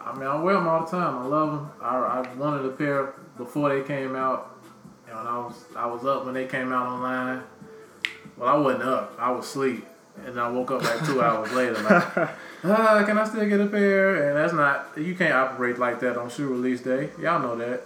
I 0.00 0.14
mean, 0.14 0.26
I 0.26 0.40
wear 0.40 0.54
them 0.54 0.66
all 0.66 0.84
the 0.84 0.90
time. 0.90 1.18
I 1.18 1.26
love 1.26 1.50
them. 1.50 1.70
I, 1.80 1.96
I 1.96 2.34
wanted 2.34 2.64
a 2.66 2.70
pair 2.70 3.14
before 3.36 3.68
they 3.68 3.86
came 3.86 4.16
out, 4.16 4.56
and 5.06 5.16
when 5.16 5.26
I 5.26 5.38
was 5.38 5.64
I 5.76 5.86
was 5.86 6.04
up 6.04 6.24
when 6.24 6.34
they 6.34 6.46
came 6.46 6.72
out 6.72 6.86
online. 6.86 7.42
Well, 8.36 8.48
I 8.48 8.56
wasn't 8.56 8.84
up. 8.84 9.14
I 9.18 9.30
was 9.30 9.44
asleep, 9.44 9.84
and 10.24 10.40
I 10.40 10.48
woke 10.48 10.70
up 10.70 10.82
like 10.82 11.04
two 11.04 11.20
hours 11.22 11.52
later. 11.52 11.74
Like, 11.74 12.16
ah, 12.64 13.02
can 13.04 13.18
I 13.18 13.24
still 13.24 13.46
get 13.48 13.60
a 13.60 13.66
pair? 13.66 14.28
And 14.28 14.36
that's 14.36 14.52
not. 14.52 14.96
You 14.96 15.14
can't 15.14 15.34
operate 15.34 15.78
like 15.78 16.00
that 16.00 16.16
on 16.16 16.30
shoe 16.30 16.48
release 16.48 16.80
day. 16.80 17.10
Y'all 17.20 17.40
know 17.40 17.56
that. 17.56 17.82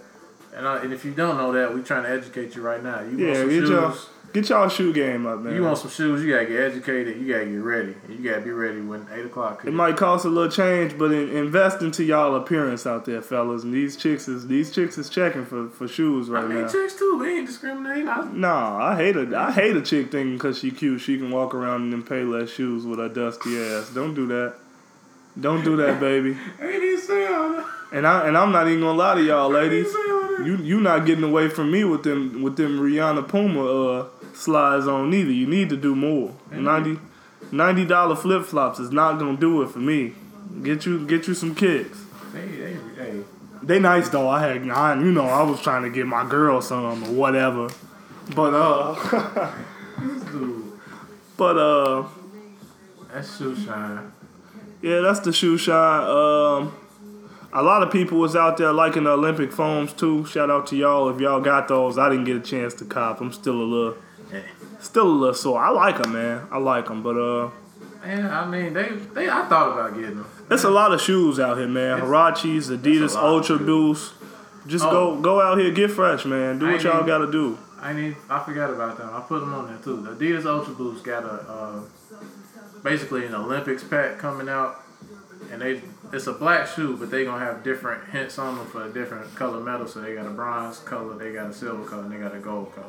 And, 0.55 0.67
I, 0.67 0.83
and 0.83 0.93
if 0.93 1.05
you 1.05 1.11
don't 1.11 1.37
know 1.37 1.51
that, 1.53 1.73
we're 1.73 1.83
trying 1.83 2.03
to 2.03 2.09
educate 2.09 2.55
you 2.55 2.61
right 2.61 2.83
now. 2.83 3.01
You 3.01 3.25
want 3.25 3.37
some 3.37 3.49
get 3.49 3.59
shoes? 3.59 3.69
y'all 3.69 3.97
get 4.33 4.49
y'all 4.49 4.69
shoe 4.69 4.93
game 4.93 5.25
up, 5.25 5.39
man. 5.39 5.55
You 5.55 5.63
want 5.63 5.77
some 5.77 5.91
shoes? 5.91 6.23
You 6.23 6.33
gotta 6.33 6.45
get 6.45 6.59
educated. 6.59 7.17
You 7.17 7.31
gotta 7.31 7.45
get 7.45 7.61
ready. 7.61 7.95
You 8.09 8.17
gotta 8.17 8.41
be 8.41 8.51
ready 8.51 8.81
when 8.81 9.05
eight 9.13 9.25
o'clock. 9.25 9.63
It 9.65 9.73
might 9.73 9.97
cost 9.97 10.25
a 10.25 10.29
little 10.29 10.51
change, 10.51 10.97
but 10.97 11.11
in, 11.11 11.29
invest 11.29 11.81
into 11.81 12.03
y'all 12.03 12.35
appearance 12.35 12.85
out 12.87 13.05
there, 13.05 13.21
fellas. 13.21 13.63
And 13.63 13.73
these 13.73 13.95
chicks 13.95 14.27
is 14.27 14.47
these 14.47 14.71
chicks 14.71 14.97
is 14.97 15.09
checking 15.09 15.45
for, 15.45 15.69
for 15.69 15.87
shoes 15.87 16.29
I 16.29 16.33
right 16.33 16.47
mean, 16.47 16.61
now. 16.61 16.67
chicks 16.67 16.95
too. 16.95 17.17
We 17.19 17.37
ain't 17.37 17.47
discriminating. 17.47 18.09
I, 18.09 18.27
Nah, 18.31 18.77
I 18.83 18.95
hate 18.95 19.15
a 19.15 19.37
I 19.37 19.51
hate 19.51 19.75
a 19.75 19.81
chick 19.81 20.11
thinking 20.11 20.33
because 20.33 20.59
she 20.59 20.71
cute 20.71 21.01
she 21.01 21.17
can 21.17 21.31
walk 21.31 21.53
around 21.53 21.83
in 21.83 21.89
them 21.91 22.03
Payless 22.03 22.49
shoes 22.49 22.85
with 22.85 22.99
her 22.99 23.09
dusty 23.09 23.61
ass. 23.61 23.89
Don't 23.89 24.13
do 24.13 24.27
that. 24.27 24.55
Don't 25.39 25.63
do 25.63 25.75
that, 25.77 25.99
baby. 25.99 26.35
Ain't 26.61 26.83
even. 26.83 27.63
And 27.91 28.05
I 28.05 28.27
and 28.27 28.37
I'm 28.37 28.51
not 28.51 28.67
even 28.67 28.81
gonna 28.81 28.97
lie 28.97 29.15
to 29.15 29.23
y'all, 29.23 29.49
ladies. 29.49 29.87
You 30.43 30.57
you 30.57 30.79
not 30.81 31.05
getting 31.05 31.23
away 31.23 31.49
from 31.49 31.71
me 31.71 31.83
with 31.83 32.03
them 32.03 32.41
with 32.43 32.55
them 32.57 32.79
Rihanna 32.79 33.27
Puma 33.27 33.65
uh 33.65 34.05
slides 34.33 34.87
on 34.87 35.13
either. 35.13 35.31
You 35.31 35.47
need 35.47 35.69
to 35.69 35.77
do 35.77 35.95
more. 35.95 36.33
Ninety 36.51 36.99
ninety 37.51 37.85
dollar 37.85 38.15
flip 38.15 38.45
flops 38.45 38.79
is 38.79 38.91
not 38.91 39.17
gonna 39.19 39.37
do 39.37 39.61
it 39.63 39.69
for 39.69 39.79
me. 39.79 40.13
Get 40.63 40.85
you 40.85 41.05
get 41.07 41.27
you 41.27 41.33
some 41.33 41.55
kicks. 41.55 41.99
They, 42.33 42.45
they, 42.47 42.73
hey, 42.97 43.23
They 43.63 43.79
nice 43.79 44.09
though. 44.09 44.29
I 44.29 44.39
had 44.41 44.69
I, 44.69 44.95
you 44.99 45.11
know 45.11 45.25
I 45.25 45.41
was 45.43 45.61
trying 45.61 45.83
to 45.83 45.89
get 45.89 46.05
my 46.05 46.27
girl 46.27 46.61
some 46.61 47.03
or 47.03 47.11
whatever. 47.13 47.69
But 48.35 48.53
uh 48.53 49.53
but 51.37 51.57
uh 51.57 52.07
that's 53.11 53.37
shoe 53.37 53.55
shine. 53.55 54.11
yeah, 54.81 54.99
that's 54.99 55.21
the 55.21 55.33
shoe 55.33 55.57
shine. 55.57 56.03
Um 56.03 56.73
a 57.53 57.63
lot 57.63 57.83
of 57.83 57.91
people 57.91 58.17
was 58.19 58.35
out 58.35 58.57
there 58.57 58.71
liking 58.73 59.03
the 59.03 59.11
Olympic 59.11 59.51
foams 59.51 59.93
too. 59.93 60.25
Shout 60.25 60.49
out 60.51 60.67
to 60.67 60.75
y'all 60.75 61.09
if 61.09 61.19
y'all 61.19 61.41
got 61.41 61.67
those. 61.67 61.97
I 61.97 62.09
didn't 62.09 62.25
get 62.25 62.35
a 62.37 62.41
chance 62.41 62.73
to 62.75 62.85
cop. 62.85 63.21
I'm 63.21 63.31
still 63.31 63.61
a 63.61 63.63
little 63.63 63.97
Still 64.79 65.07
a 65.07 65.09
little 65.09 65.33
sore. 65.33 65.59
I 65.59 65.69
like 65.69 66.01
them, 66.01 66.13
man. 66.13 66.47
I 66.51 66.57
like 66.59 66.87
them, 66.87 67.01
but 67.01 67.17
uh, 67.17 67.49
Man, 68.05 68.27
I 68.27 68.45
mean, 68.45 68.73
they, 68.73 68.89
they. 69.13 69.27
I 69.29 69.47
thought 69.47 69.71
about 69.73 69.95
getting 69.95 70.17
them. 70.17 70.29
there's 70.49 70.63
a 70.65 70.69
lot 70.69 70.93
of 70.93 71.01
shoes 71.01 71.39
out 71.39 71.57
here, 71.57 71.67
man. 71.67 71.97
It's- 71.97 72.07
Huaraches, 72.09 72.69
Adidas, 72.77 73.03
it's 73.05 73.13
a 73.13 73.17
lot 73.17 73.25
of 73.25 73.33
Ultra. 73.33 73.57
Boost. 73.59 74.13
Just 74.67 74.85
Oh. 74.85 74.91
go 75.15 75.21
go 75.21 75.41
out 75.41 75.57
here, 75.57 75.71
get 75.71 75.89
fresh, 75.91 76.25
man. 76.25 76.59
Do 76.59 76.67
what 76.67 76.83
y'all 76.83 77.03
gotta 77.05 77.29
do. 77.31 77.57
I 77.81 77.93
need. 77.93 78.15
I 78.29 78.39
forgot 78.43 78.69
about 78.69 78.97
them. 78.97 79.09
I 79.13 79.21
put 79.21 79.39
them 79.39 79.53
on 79.53 79.67
there 79.67 79.77
too. 79.77 80.01
The 80.01 80.11
Adidas 80.11 80.45
Ultra 80.45 80.73
Boost 80.75 81.03
got 81.03 81.23
a 81.23 81.27
uh, 81.49 81.79
basically 82.83 83.25
an 83.25 83.33
Olympics 83.35 83.83
pack 83.83 84.17
coming 84.19 84.47
out, 84.49 84.81
and 85.51 85.61
they 85.61 85.81
it's 86.13 86.27
a 86.27 86.33
black 86.33 86.67
shoe, 86.67 86.97
but 86.97 87.11
they 87.11 87.25
gonna 87.25 87.43
have 87.43 87.63
different 87.63 88.09
hints 88.09 88.37
on 88.39 88.57
them 88.57 88.67
for 88.67 88.85
a 88.85 88.89
different 88.89 89.33
color 89.35 89.59
metal. 89.59 89.87
So 89.87 90.01
they 90.01 90.15
got 90.15 90.25
a 90.25 90.31
bronze 90.31 90.79
color, 90.79 91.17
they 91.17 91.33
got 91.33 91.49
a 91.49 91.53
silver 91.53 91.83
color, 91.85 92.03
and 92.03 92.11
they 92.11 92.17
got 92.17 92.35
a 92.35 92.39
gold 92.39 92.73
color. 92.73 92.87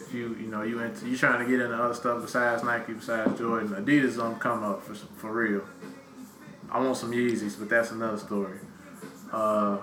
If 0.00 0.14
you 0.14 0.36
you 0.40 0.46
know 0.46 0.62
you 0.62 0.80
into 0.80 1.08
you 1.08 1.16
trying 1.16 1.44
to 1.44 1.50
get 1.50 1.60
into 1.60 1.76
other 1.76 1.94
stuff 1.94 2.22
besides 2.22 2.62
Nike, 2.62 2.94
besides 2.94 3.38
Jordan, 3.38 3.68
Adidas 3.68 4.16
gonna 4.16 4.38
come 4.38 4.62
up 4.62 4.82
for 4.82 4.94
for 4.94 5.32
real. 5.32 5.62
I 6.70 6.80
want 6.80 6.96
some 6.96 7.12
Yeezys, 7.12 7.58
but 7.58 7.68
that's 7.68 7.90
another 7.90 8.18
story. 8.18 8.58
Uh, 9.32 9.78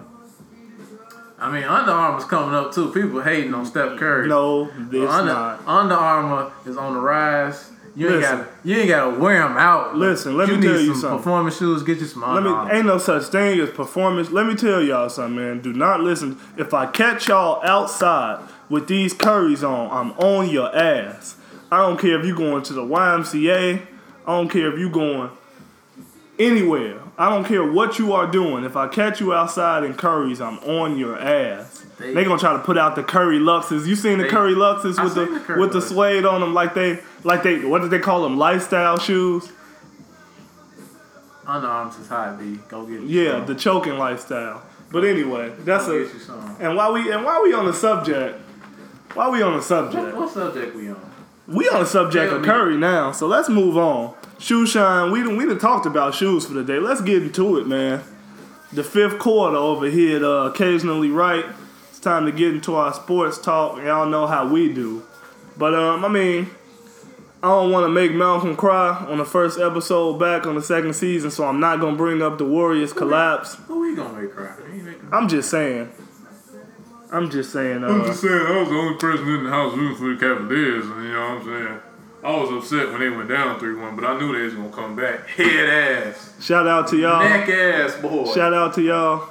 I 1.37 1.51
mean, 1.51 1.63
Under 1.63 1.91
Armour's 1.91 2.25
coming 2.25 2.55
up 2.55 2.73
too. 2.73 2.91
People 2.91 3.21
hating 3.21 3.53
on 3.53 3.65
Steph 3.65 3.97
Curry. 3.99 4.27
No, 4.27 4.69
it's 4.91 5.11
Under, 5.11 5.33
not. 5.33 5.67
Under 5.67 5.95
Armour 5.95 6.51
is 6.65 6.77
on 6.77 6.93
the 6.93 6.99
rise. 6.99 7.71
You 7.95 8.09
ain't 8.09 8.21
got 8.21 8.47
you 8.63 8.75
ain't 8.75 8.89
got 8.89 9.11
to 9.11 9.19
wear 9.19 9.41
them 9.41 9.57
out. 9.57 9.95
Listen, 9.95 10.35
let 10.35 10.49
you 10.49 10.57
me 10.57 10.67
tell 10.67 10.79
you 10.79 10.87
some 10.93 11.01
something. 11.01 11.17
performance 11.19 11.57
shoes. 11.57 11.81
Get 11.83 11.99
you 11.99 12.05
some 12.05 12.21
Let 12.21 12.43
me 12.43 12.75
ain't 12.75 12.85
no 12.85 12.97
such 12.97 13.27
thing 13.27 13.59
as 13.59 13.69
performance. 13.69 14.31
Let 14.31 14.45
me 14.47 14.55
tell 14.55 14.81
y'all 14.81 15.09
something, 15.09 15.35
man. 15.35 15.61
Do 15.61 15.71
not 15.71 16.01
listen. 16.01 16.37
If 16.57 16.73
I 16.73 16.87
catch 16.87 17.29
y'all 17.29 17.63
outside 17.63 18.45
with 18.69 18.87
these 18.87 19.13
curries 19.13 19.63
on, 19.63 19.89
I'm 19.91 20.11
on 20.19 20.49
your 20.49 20.75
ass. 20.75 21.37
I 21.71 21.77
don't 21.77 21.99
care 21.99 22.19
if 22.19 22.25
you 22.25 22.35
going 22.35 22.63
to 22.63 22.73
the 22.73 22.83
YMCA. 22.83 23.81
I 24.27 24.31
don't 24.31 24.49
care 24.49 24.73
if 24.73 24.79
you 24.79 24.89
going 24.89 25.29
anywhere. 26.37 26.99
I 27.17 27.29
don't 27.29 27.45
care 27.45 27.63
what 27.63 27.97
you 27.97 28.11
are 28.13 28.27
doing. 28.27 28.65
If 28.65 28.75
I 28.75 28.87
catch 28.87 29.21
you 29.21 29.33
outside 29.33 29.83
in 29.83 29.93
curries, 29.93 30.41
I'm 30.41 30.59
on 30.59 30.97
your 30.97 31.17
ass. 31.17 31.84
They, 31.97 32.13
They- 32.13 32.23
gonna 32.25 32.37
try 32.39 32.53
to 32.53 32.59
put 32.59 32.77
out 32.77 32.95
the 32.95 33.03
curry 33.03 33.39
luxes. 33.39 33.85
You 33.87 33.95
seen 33.95 34.17
the 34.17 34.25
They- 34.25 34.29
curry 34.29 34.53
luxes 34.53 35.01
with 35.01 35.15
the, 35.15 35.25
the 35.53 35.59
with 35.59 35.71
the 35.73 35.81
suede 35.81 36.25
on 36.25 36.41
them 36.41 36.53
like 36.53 36.73
they 36.73 36.99
like 37.23 37.43
they 37.43 37.63
what 37.63 37.81
did 37.81 37.91
they 37.91 37.99
call 37.99 38.23
them 38.23 38.37
lifestyle 38.37 38.97
shoes? 38.99 39.51
Under 41.47 41.67
Armour 41.67 41.91
is 42.01 42.07
high 42.07 42.35
B. 42.35 42.59
Go 42.69 42.85
get 42.85 43.01
Yeah, 43.01 43.31
some. 43.37 43.45
the 43.45 43.55
choking 43.55 43.97
lifestyle. 43.97 44.63
But 44.91 45.03
anyway, 45.03 45.51
that's 45.59 45.85
Go 45.85 45.93
a 45.99 46.03
get 46.05 46.13
you 46.13 46.19
some. 46.19 46.55
and 46.59 46.75
while 46.75 46.93
we 46.93 47.11
and 47.11 47.23
while 47.23 47.43
we 47.43 47.53
on 47.53 47.65
the 47.65 47.73
subject, 47.73 48.39
while 49.13 49.31
we 49.31 49.41
on 49.41 49.55
the 49.57 49.61
subject, 49.63 50.15
what 50.15 50.31
subject 50.31 50.75
we 50.75 50.89
on? 50.89 50.99
we 51.47 51.69
on 51.69 51.81
the 51.81 51.85
subject 51.85 52.29
Tell 52.29 52.35
of 52.37 52.41
me. 52.41 52.47
Curry 52.47 52.77
now. 52.77 53.11
So 53.11 53.27
let's 53.27 53.47
move 53.49 53.77
on. 53.77 54.15
Shoe 54.39 54.65
shine. 54.65 55.11
We 55.11 55.21
done, 55.23 55.37
we 55.37 55.45
done 55.45 55.59
talked 55.59 55.85
about 55.85 56.15
shoes 56.15 56.45
for 56.45 56.53
the 56.53 56.63
day. 56.63 56.79
Let's 56.79 57.01
get 57.01 57.21
into 57.23 57.57
it, 57.57 57.67
man. 57.67 58.01
The 58.73 58.83
fifth 58.83 59.19
quarter 59.19 59.55
over 59.55 59.85
here. 59.85 60.17
at, 60.17 60.23
Uh, 60.23 60.49
occasionally 60.51 61.09
right. 61.09 61.45
Time 62.05 62.27
to 62.27 62.31
get 62.31 62.53
into 62.53 62.75
our 62.75 62.93
sports 62.93 63.39
talk. 63.39 63.77
Y'all 63.81 64.05
know 64.05 64.27
how 64.27 64.47
we 64.47 64.71
do. 64.71 65.01
But 65.57 65.73
um, 65.73 66.05
I 66.05 66.07
mean, 66.07 66.51
I 67.41 67.47
don't 67.47 67.71
want 67.71 67.85
to 67.85 67.89
make 67.89 68.11
Malcolm 68.13 68.55
cry 68.55 68.89
on 69.09 69.17
the 69.17 69.25
first 69.25 69.59
episode 69.59 70.19
back 70.19 70.45
on 70.45 70.53
the 70.53 70.61
second 70.61 70.93
season, 70.93 71.31
so 71.31 71.45
I'm 71.45 71.59
not 71.59 71.79
gonna 71.79 71.97
bring 71.97 72.21
up 72.21 72.37
the 72.37 72.45
Warriors 72.45 72.93
collapse. 72.93 73.55
Who 73.65 73.79
we 73.79 73.95
gonna 73.95 74.21
make 74.21 74.31
cry? 74.35 74.53
I'm 75.11 75.27
just 75.27 75.49
saying. 75.49 75.89
I'm 77.11 77.31
just 77.31 77.51
saying. 77.51 77.83
I'm 77.83 78.01
Uh, 78.01 78.05
just 78.05 78.21
saying, 78.21 78.33
I 78.33 78.59
was 78.59 78.69
the 78.69 78.75
only 78.75 78.97
person 78.99 79.27
in 79.27 79.43
the 79.45 79.49
house 79.49 79.73
rooting 79.75 79.97
for 79.97 80.13
the 80.13 80.19
Cavaliers, 80.19 80.85
and 80.85 81.03
you 81.05 81.11
know 81.11 81.19
what 81.21 81.29
I'm 81.41 81.43
saying. 81.43 81.79
I 82.23 82.39
was 82.39 82.51
upset 82.63 82.91
when 82.91 82.99
they 82.99 83.09
went 83.09 83.29
down 83.29 83.59
three 83.59 83.73
one, 83.73 83.95
but 83.95 84.05
I 84.05 84.19
knew 84.19 84.31
they 84.37 84.43
was 84.43 84.53
gonna 84.53 84.69
come 84.69 84.95
back. 84.95 85.27
Head 85.29 86.05
ass, 86.07 86.35
shout 86.39 86.67
out 86.67 86.87
to 86.89 86.97
y'all. 86.97 87.27
neck 87.27 87.49
ass, 87.49 87.95
boy. 87.99 88.31
Shout 88.31 88.53
out 88.53 88.75
to 88.75 88.81
y'all. 88.83 89.29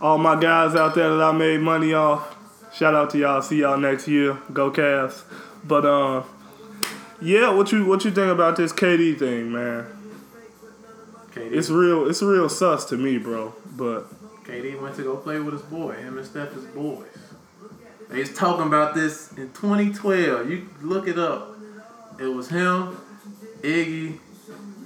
All 0.00 0.16
my 0.16 0.40
guys 0.40 0.76
out 0.76 0.94
there 0.94 1.16
that 1.16 1.22
I 1.22 1.32
made 1.32 1.60
money 1.60 1.92
off. 1.92 2.36
Shout 2.72 2.94
out 2.94 3.10
to 3.10 3.18
y'all. 3.18 3.42
See 3.42 3.60
y'all 3.60 3.78
next 3.78 4.06
year. 4.06 4.38
Go 4.52 4.70
Cavs. 4.70 5.24
But 5.64 5.84
uh, 5.84 6.22
yeah, 7.20 7.50
what 7.50 7.72
you 7.72 7.84
what 7.84 8.04
you 8.04 8.12
think 8.12 8.30
about 8.30 8.56
this 8.56 8.72
KD 8.72 9.18
thing, 9.18 9.52
man? 9.52 9.86
KD, 11.32 11.52
It's 11.52 11.68
real. 11.68 12.08
It's 12.08 12.22
real 12.22 12.48
sus 12.48 12.84
to 12.86 12.96
me, 12.96 13.18
bro. 13.18 13.54
But 13.76 14.06
KD 14.44 14.80
went 14.80 14.94
to 14.96 15.02
go 15.02 15.16
play 15.16 15.40
with 15.40 15.54
his 15.54 15.62
boy. 15.62 15.94
Him 15.94 16.16
and 16.16 16.26
Steph 16.26 16.56
is 16.56 16.64
boys. 16.66 17.06
They 18.08 18.20
was 18.20 18.32
talking 18.34 18.66
about 18.66 18.94
this 18.94 19.32
in 19.32 19.52
2012. 19.52 20.48
You 20.48 20.68
look 20.80 21.08
it 21.08 21.18
up. 21.18 21.56
It 22.20 22.26
was 22.26 22.48
him, 22.48 22.96
Iggy, 23.62 24.18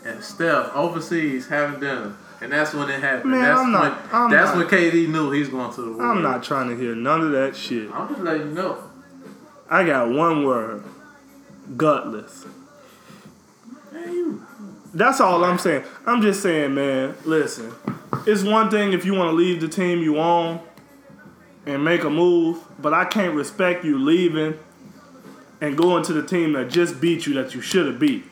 and 0.05 0.23
Steph 0.25 0.75
overseas 0.75 1.49
having 1.49 1.81
dinner. 1.81 2.17
And 2.43 2.51
that's 2.53 2.75
when 2.75 2.91
it 2.91 3.01
happened. 3.01 3.31
Man, 3.31 3.43
that's 3.43 3.61
I'm 3.61 3.71
not- 3.73 3.83
when 4.13 4.23
I'm 4.23 4.31
that's 4.31 4.51
not- 4.51 4.57
when 4.59 4.67
KD 4.69 5.07
knew 5.07 5.31
he's 5.31 5.49
going 5.49 5.73
to 5.75 5.81
the 5.81 5.93
Warriors. 5.93 6.11
I'm 6.17 6.23
not 6.23 6.43
trying 6.43 6.69
to 6.71 6.77
hear 6.77 6.95
none 6.95 7.21
of 7.21 7.31
that 7.33 7.55
shit. 7.55 7.89
I'm 7.95 8.09
just 8.09 8.21
letting 8.21 8.49
you 8.49 8.55
know. 8.55 8.79
I 9.71 9.85
got 9.85 10.09
one 10.11 10.45
word: 10.45 10.83
gutless. 11.77 12.45
Man, 13.93 14.13
you 14.13 14.43
That's 14.93 15.21
all 15.21 15.43
I'm 15.45 15.59
saying. 15.59 15.85
I'm 16.05 16.21
just 16.21 16.43
saying, 16.43 16.75
man. 16.75 17.15
Listen, 17.25 17.73
it's 18.27 18.43
one 18.43 18.69
thing 18.71 18.93
if 18.93 19.05
you 19.07 19.15
want 19.15 19.31
to 19.31 19.37
leave 19.37 19.61
the 19.61 19.69
team 19.69 20.01
you 20.01 20.19
own 20.19 20.61
and 21.65 21.85
make 21.85 22.03
a 22.05 22.11
move, 22.11 22.59
but 22.81 22.93
I 22.93 23.05
can't 23.05 23.35
respect 23.35 23.85
you 23.85 23.99
leaving 23.99 24.59
and 25.61 25.79
going 25.79 26.03
to 26.05 26.13
the 26.13 26.23
team 26.25 26.53
that 26.55 26.69
just 26.71 27.01
beat 27.01 27.25
you 27.27 27.35
that 27.35 27.55
you 27.55 27.61
should 27.61 27.87
have 27.87 27.99
beat. 28.01 28.25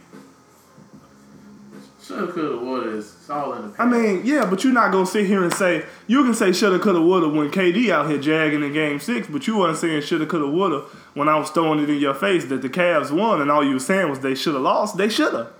shoulda, 2.02 2.32
coulda, 2.32 2.56
woulda. 2.58 2.96
It's 2.98 3.14
it's 3.14 3.19
all 3.30 3.52
in 3.54 3.62
the 3.62 3.68
past. 3.68 3.80
I 3.80 3.86
mean, 3.86 4.22
yeah, 4.24 4.44
but 4.44 4.64
you're 4.64 4.72
not 4.72 4.92
gonna 4.92 5.06
sit 5.06 5.26
here 5.26 5.42
and 5.42 5.52
say 5.52 5.84
you 6.06 6.22
can 6.24 6.34
say 6.34 6.52
shoulda, 6.52 6.78
coulda, 6.78 7.00
woulda 7.00 7.28
when 7.28 7.50
KD 7.50 7.90
out 7.90 8.08
here 8.08 8.18
jagging 8.18 8.62
in 8.62 8.72
Game 8.72 9.00
Six, 9.00 9.26
but 9.28 9.46
you 9.46 9.56
wasn't 9.56 9.78
saying 9.78 10.02
shoulda, 10.02 10.26
coulda, 10.26 10.46
woulda 10.46 10.80
when 11.14 11.28
I 11.28 11.36
was 11.38 11.50
throwing 11.50 11.80
it 11.80 11.90
in 11.90 11.98
your 11.98 12.14
face 12.14 12.44
that 12.46 12.62
the 12.62 12.68
Cavs 12.68 13.10
won, 13.10 13.40
and 13.40 13.50
all 13.50 13.64
you 13.64 13.74
were 13.74 13.80
saying 13.80 14.10
was 14.10 14.20
they 14.20 14.34
shoulda 14.34 14.58
lost. 14.58 14.96
They 14.96 15.08
shoulda. 15.08 15.52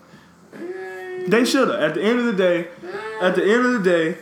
They 0.53 1.45
shoulda. 1.45 1.81
At 1.81 1.95
the 1.95 2.03
end 2.03 2.19
of 2.19 2.25
the 2.25 2.33
day, 2.33 2.69
at 3.21 3.35
the 3.35 3.43
end 3.43 3.67
of 3.67 3.73
the 3.73 3.91
day, 3.91 4.19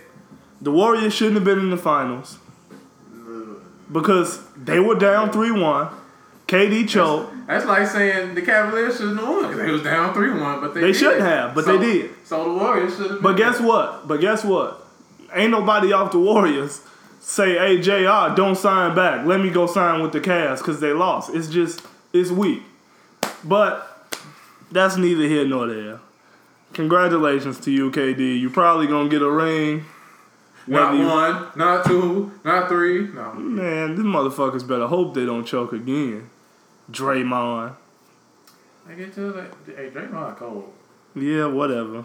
the 0.61 0.73
Warriors 0.73 1.15
shouldn't 1.15 1.37
have 1.37 1.45
been 1.45 1.61
in 1.61 1.71
the 1.71 1.77
finals 1.77 2.39
because 3.91 4.43
they 4.57 4.81
were 4.81 4.95
down 4.95 5.33
three 5.33 5.51
one. 5.51 5.89
KD 6.47 6.89
choked. 6.89 7.35
That's 7.49 7.65
like 7.65 7.89
saying 7.89 8.35
the 8.35 8.43
Cavaliers 8.43 8.99
shouldn't 8.99 9.19
have 9.19 9.29
won 9.29 9.43
because 9.45 9.57
they 9.59 9.71
was 9.73 9.83
down 9.83 10.13
three 10.15 10.31
one, 10.31 10.61
but 10.61 10.75
they 10.75 10.83
They 10.83 10.87
did. 10.89 10.97
shouldn't 10.97 11.23
have, 11.23 11.55
but 11.55 11.65
they 11.65 11.79
did. 11.79 12.11
So 12.25 12.45
the 12.45 12.53
Warriors 12.53 12.95
should 12.97 13.11
have. 13.11 13.23
But 13.23 13.37
guess 13.39 13.59
what? 13.59 14.07
But 14.07 14.21
guess 14.21 14.45
what? 14.45 14.87
Ain't 15.35 15.51
nobody 15.51 15.93
off 15.93 16.13
the 16.13 16.19
Warriors 16.19 16.83
say, 17.21 17.57
"Hey 17.59 17.81
Jr. 17.81 18.35
Don't 18.37 18.55
sign 18.57 18.95
back. 18.95 19.25
Let 19.27 19.41
me 19.41 19.49
go 19.51 19.67
sign 19.67 20.03
with 20.03 20.13
the 20.13 20.21
Cavs 20.21 20.59
because 20.59 20.81
they 20.81 20.93
lost." 20.93 21.35
It's 21.35 21.49
just 21.49 21.81
it's 22.13 22.31
weak. 22.31 22.63
But 23.45 24.07
that's 24.71 24.97
neither 24.99 25.23
here 25.27 25.47
nor 25.47 25.67
there. 25.69 26.01
Congratulations 26.75 27.59
to 27.61 27.71
you, 27.71 27.91
KD. 27.91 28.39
You 28.39 28.51
probably 28.51 28.87
gonna 28.87 29.09
get 29.09 29.23
a 29.23 29.31
ring. 29.31 29.85
not 30.67 30.95
you- 30.95 31.07
one, 31.07 31.47
not 31.57 31.87
two, 31.87 32.31
not 32.45 32.69
three. 32.69 33.09
No, 33.15 33.33
Man, 33.33 33.97
these 33.97 34.05
motherfuckers 34.05 34.69
better 34.69 34.87
hope 34.87 35.15
they 35.15 35.25
don't 35.25 35.47
choke 35.47 35.73
again. 35.73 36.29
Draymond. 36.91 37.75
I 38.89 38.95
get 38.95 39.13
to 39.15 39.33
that. 39.33 39.51
Hey, 39.67 39.91
Draymond 39.91 40.37
cold. 40.37 40.73
Yeah, 41.15 41.47
whatever. 41.47 42.05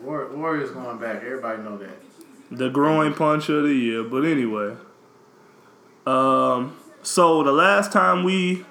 War- 0.00 0.28
Warriors 0.34 0.70
going 0.70 0.98
back. 0.98 1.22
Everybody 1.22 1.62
know 1.62 1.76
that. 1.78 1.96
The 2.50 2.68
growing 2.70 3.14
punch 3.14 3.48
of 3.48 3.64
the 3.64 3.74
year. 3.74 4.02
But 4.02 4.24
anyway. 4.24 4.76
Um 6.06 6.76
so 7.02 7.42
the 7.42 7.52
last 7.52 7.92
time 7.92 8.24
we 8.24 8.64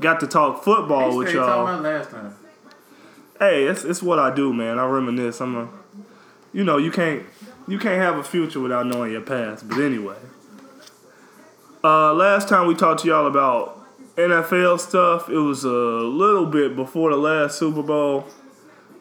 got 0.00 0.20
to 0.20 0.26
talk 0.26 0.64
football 0.64 1.10
Hey, 1.10 1.16
with 1.16 1.32
y'all. 1.34 1.66
about 1.66 1.82
last 1.82 2.10
time. 2.10 2.34
Hey, 3.38 3.64
it's 3.64 3.84
it's 3.84 4.02
what 4.02 4.18
I 4.18 4.34
do, 4.34 4.52
man. 4.52 4.78
I 4.78 4.86
reminisce. 4.86 5.40
I'm 5.40 5.56
a 5.56 5.68
you 6.52 6.64
know, 6.64 6.76
you 6.78 6.90
can't 6.90 7.22
you 7.68 7.78
can't 7.78 8.00
have 8.00 8.16
a 8.18 8.22
future 8.24 8.60
without 8.60 8.86
knowing 8.86 9.12
your 9.12 9.20
past. 9.22 9.68
But 9.68 9.80
anyway. 9.80 10.16
Uh 11.82 12.12
last 12.14 12.48
time 12.48 12.66
we 12.66 12.74
talked 12.74 13.00
to 13.02 13.08
y'all 13.08 13.26
about 13.26 13.83
NFL 14.16 14.78
stuff, 14.80 15.28
it 15.28 15.38
was 15.38 15.64
a 15.64 15.68
little 15.68 16.46
bit 16.46 16.76
before 16.76 17.10
the 17.10 17.16
last 17.16 17.58
Super 17.58 17.82
Bowl. 17.82 18.26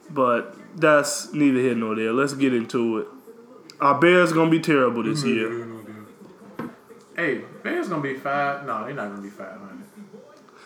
But 0.10 0.56
that's 0.76 1.34
neither 1.34 1.60
here 1.60 1.76
nor 1.76 1.96
there. 1.96 2.12
Let's 2.14 2.34
get 2.34 2.54
into 2.54 3.00
it. 3.00 3.08
Our 3.80 4.00
Bears 4.00 4.34
gonna 4.34 4.50
be 4.50 4.60
terrible 4.60 5.04
this 5.04 5.24
year. 5.24 5.68
Hey, 7.16 7.42
Bears 7.64 7.90
gonna 7.90 8.02
be 8.02 8.16
five. 8.16 8.66
No, 8.66 8.86
they're 8.86 8.94
not 8.94 9.10
gonna 9.10 9.22
be 9.22 9.30
five 9.30 9.60
hundred. 9.60 9.84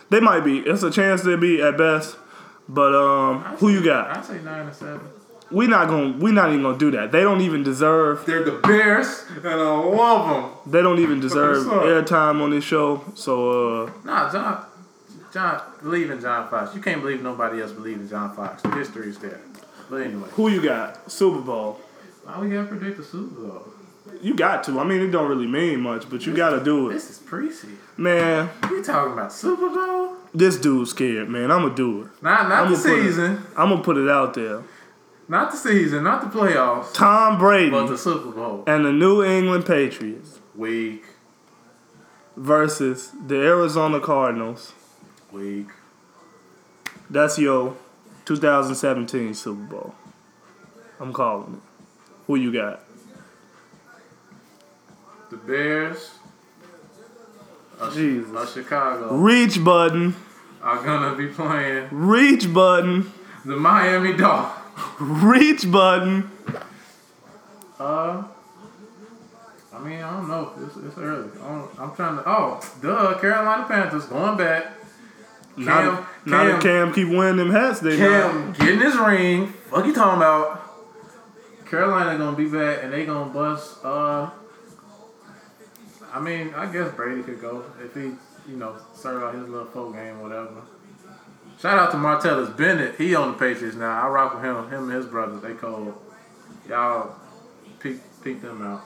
They 0.09 0.19
might 0.19 0.41
be. 0.41 0.59
It's 0.59 0.83
a 0.83 0.91
chance 0.91 1.21
they'll 1.21 1.37
be 1.37 1.61
at 1.61 1.77
best. 1.77 2.15
But 2.69 2.95
um, 2.95 3.41
who 3.57 3.69
you 3.69 3.83
got? 3.83 4.15
I 4.15 4.21
say 4.21 4.41
nine 4.41 4.67
and 4.67 4.75
seven. 4.75 5.01
We 5.51 5.67
not 5.67 5.87
gonna. 5.87 6.17
We 6.17 6.31
not 6.31 6.49
even 6.49 6.61
gonna 6.63 6.77
do 6.77 6.91
that. 6.91 7.11
They 7.11 7.21
don't 7.21 7.41
even 7.41 7.63
deserve. 7.63 8.25
They're 8.25 8.43
the 8.43 8.53
Bears, 8.59 9.23
and 9.37 9.47
I 9.47 9.53
love 9.55 10.29
them. 10.65 10.71
They 10.71 10.81
don't 10.81 10.99
even 10.99 11.19
deserve 11.21 11.65
What's 11.65 11.77
up? 11.77 11.83
airtime 11.83 12.41
on 12.41 12.49
this 12.51 12.63
show. 12.65 13.03
So 13.15 13.83
uh, 13.85 13.91
Nah, 14.03 14.31
John, 14.31 14.65
John, 15.33 15.61
believe 15.81 16.11
in 16.11 16.19
John 16.19 16.49
Fox. 16.49 16.75
You 16.75 16.81
can't 16.81 17.01
believe 17.01 17.21
nobody 17.23 17.61
else 17.61 17.71
believe 17.71 17.97
in 17.97 18.09
John 18.09 18.35
Fox. 18.35 18.61
The 18.61 18.71
history 18.71 19.07
is 19.07 19.19
there. 19.19 19.39
But 19.89 20.01
anyway, 20.01 20.27
who 20.31 20.49
you 20.49 20.61
got? 20.61 21.09
Super 21.09 21.39
Bowl. 21.39 21.79
now 22.25 22.41
we 22.41 22.49
gotta 22.49 22.67
predict 22.67 22.97
the 22.97 23.03
Super 23.03 23.39
Bowl. 23.47 23.67
You 24.21 24.35
got 24.35 24.63
to. 24.65 24.79
I 24.79 24.83
mean, 24.85 25.01
it 25.01 25.11
don't 25.11 25.29
really 25.29 25.47
mean 25.47 25.81
much, 25.81 26.09
but 26.09 26.25
you 26.25 26.33
got 26.35 26.51
to 26.51 26.63
do 26.63 26.89
it, 26.89 26.93
This 26.93 27.09
is 27.09 27.19
preseason. 27.19 27.75
man. 27.97 28.49
You 28.69 28.81
talking 28.83 29.13
about 29.13 29.31
Super 29.33 29.69
Bowl? 29.69 30.15
This 30.33 30.57
dude's 30.57 30.91
scared, 30.91 31.29
man. 31.29 31.51
I'm 31.51 31.63
gonna 31.63 31.75
do 31.75 32.01
it. 32.03 32.07
Not 32.21 32.49
not 32.49 32.65
I'ma 32.67 32.75
the 32.75 32.81
put 32.83 32.99
it- 32.99 33.03
season, 33.03 33.43
I'm 33.55 33.69
gonna 33.69 33.81
put 33.83 33.97
it 33.97 34.09
out 34.09 34.33
there. 34.33 34.61
Not 35.27 35.51
the 35.51 35.57
season, 35.57 36.03
not 36.03 36.21
the 36.21 36.27
playoffs, 36.39 36.93
Tom 36.93 37.37
Brady 37.37 37.69
but 37.71 37.87
the 37.87 37.97
Super 37.97 38.31
Bowl. 38.31 38.63
and 38.67 38.85
the 38.85 38.91
New 38.91 39.23
England 39.23 39.65
Patriots 39.65 40.39
Week, 40.55 41.03
versus 42.35 43.11
the 43.25 43.35
Arizona 43.35 43.99
Cardinals. 43.99 44.73
week. 45.31 45.67
That's 47.09 47.37
your 47.39 47.75
2017 48.25 49.33
Super 49.33 49.61
Bowl. 49.63 49.95
I'm 50.99 51.13
calling 51.13 51.55
it. 51.55 51.59
Who 52.27 52.35
you 52.35 52.51
got? 52.51 52.81
The 55.29 55.37
Bears 55.37 56.11
of, 57.79 57.93
Jesus. 57.93 58.33
of 58.33 58.49
Chicago 58.53 59.15
Reach 59.15 59.63
button. 59.63 60.15
are 60.61 60.83
gonna 60.83 61.15
be 61.15 61.27
playing 61.27 61.87
Reach 61.91 62.51
button. 62.53 63.11
the 63.45 63.55
Miami 63.55 64.13
Dolphins. 64.13 64.56
Reach 64.99 65.69
button. 65.71 66.31
Uh, 67.79 68.23
I 69.73 69.79
mean, 69.79 70.01
I 70.01 70.13
don't 70.13 70.27
know. 70.27 70.53
It's, 70.65 70.75
it's 70.77 70.97
early. 70.97 71.29
I 71.39 71.47
don't, 71.47 71.79
I'm 71.79 71.95
trying 71.95 72.17
to. 72.17 72.23
Oh, 72.25 72.59
duh. 72.81 73.19
Carolina 73.19 73.65
Panthers 73.67 74.05
going 74.05 74.37
back. 74.37 74.73
Now, 75.55 76.07
now 76.25 76.43
that 76.45 76.61
Cam 76.61 76.93
keep 76.93 77.09
wearing 77.09 77.37
them 77.37 77.51
hats, 77.51 77.79
they 77.79 77.97
Cam 77.97 78.53
getting 78.53 78.79
his 78.79 78.95
ring. 78.95 79.47
Fuck 79.47 79.85
you 79.85 79.93
talking 79.93 80.17
about? 80.17 80.63
Carolina 81.67 82.17
gonna 82.17 82.37
be 82.37 82.45
back 82.45 82.83
and 82.83 82.93
they 82.93 83.05
gonna 83.05 83.31
bust. 83.31 83.83
Uh, 83.83 84.29
I 86.13 86.19
mean, 86.19 86.53
I 86.55 86.71
guess 86.71 86.93
Brady 86.93 87.23
could 87.23 87.41
go 87.41 87.65
if 87.83 87.93
he, 87.93 88.11
you 88.49 88.57
know, 88.57 88.75
serve 88.93 89.23
out 89.23 89.35
his 89.35 89.47
little 89.49 89.67
folk 89.67 89.93
game, 89.93 90.21
whatever. 90.21 90.61
Shout 91.59 91.79
out 91.79 91.91
to 91.91 91.97
Martellus 91.97 92.55
Bennett. 92.55 92.95
He 92.95 93.15
on 93.15 93.31
the 93.31 93.37
Patriots 93.37 93.75
now. 93.75 94.01
I 94.01 94.07
rock 94.09 94.35
with 94.35 94.43
him. 94.43 94.69
Him 94.69 94.83
and 94.83 94.91
his 94.91 95.07
brothers. 95.07 95.41
They 95.41 95.53
cold. 95.53 95.95
Y'all 96.69 97.15
peek 97.79 97.97
peek 98.23 98.41
them 98.41 98.61
out. 98.61 98.83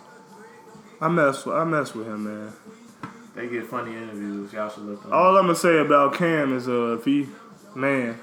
I 1.01 1.09
mess 1.09 1.45
with 1.45 1.55
I 1.55 1.65
mess 1.65 1.93
with 1.93 2.07
him, 2.07 2.23
man. 2.23 2.53
They 3.35 3.47
get 3.47 3.65
funny 3.65 3.91
interviews. 3.91 4.53
Y'all 4.53 4.69
should 4.69 4.83
look 4.83 5.01
them. 5.03 5.11
All 5.11 5.35
I'm 5.35 5.47
gonna 5.47 5.55
say 5.55 5.79
about 5.79 6.13
Cam 6.13 6.55
is 6.55 6.69
uh 6.69 6.97
if 6.97 7.05
he 7.05 7.27
man 7.75 8.17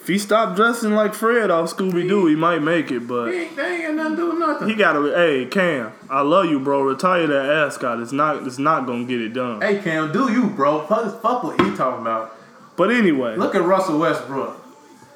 if 0.00 0.08
he 0.08 0.18
stopped 0.18 0.56
dressing 0.56 0.92
like 0.92 1.12
Fred 1.12 1.50
off 1.50 1.76
Scooby 1.76 2.08
Doo, 2.08 2.26
he 2.26 2.34
might 2.34 2.62
make 2.62 2.90
it, 2.90 3.06
but 3.06 3.30
he, 3.30 3.42
ain't, 3.42 3.56
they 3.56 3.74
ain't 3.74 3.82
got 3.82 3.94
nothing 3.94 4.16
to 4.16 4.22
do 4.22 4.30
with 4.30 4.38
nothing. 4.38 4.68
he 4.68 4.74
gotta 4.74 5.12
hey 5.14 5.44
Cam, 5.44 5.92
I 6.08 6.22
love 6.22 6.46
you, 6.46 6.58
bro. 6.58 6.80
Retire 6.82 7.26
that 7.26 7.50
ascot. 7.50 8.00
It's 8.00 8.10
not 8.10 8.46
it's 8.46 8.58
not 8.58 8.86
gonna 8.86 9.04
get 9.04 9.20
it 9.20 9.34
done. 9.34 9.60
hey 9.60 9.80
Cam, 9.80 10.10
do 10.10 10.32
you, 10.32 10.48
bro? 10.48 10.86
Fuck, 10.86 11.20
fuck 11.20 11.44
what 11.44 11.60
he 11.60 11.76
talking 11.76 12.00
about. 12.00 12.34
But 12.80 12.92
anyway, 12.92 13.36
Look 13.36 13.54
at 13.54 13.60
Russell 13.60 13.98
Westbrook, 13.98 14.56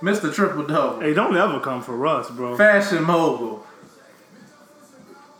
Mr. 0.02 0.30
Triple 0.34 0.66
Double, 0.66 1.00
hey, 1.00 1.14
don't 1.14 1.34
ever 1.34 1.58
come 1.60 1.82
for 1.82 2.06
us, 2.06 2.30
bro. 2.30 2.58
fashion 2.58 3.02
mogul. 3.02 3.64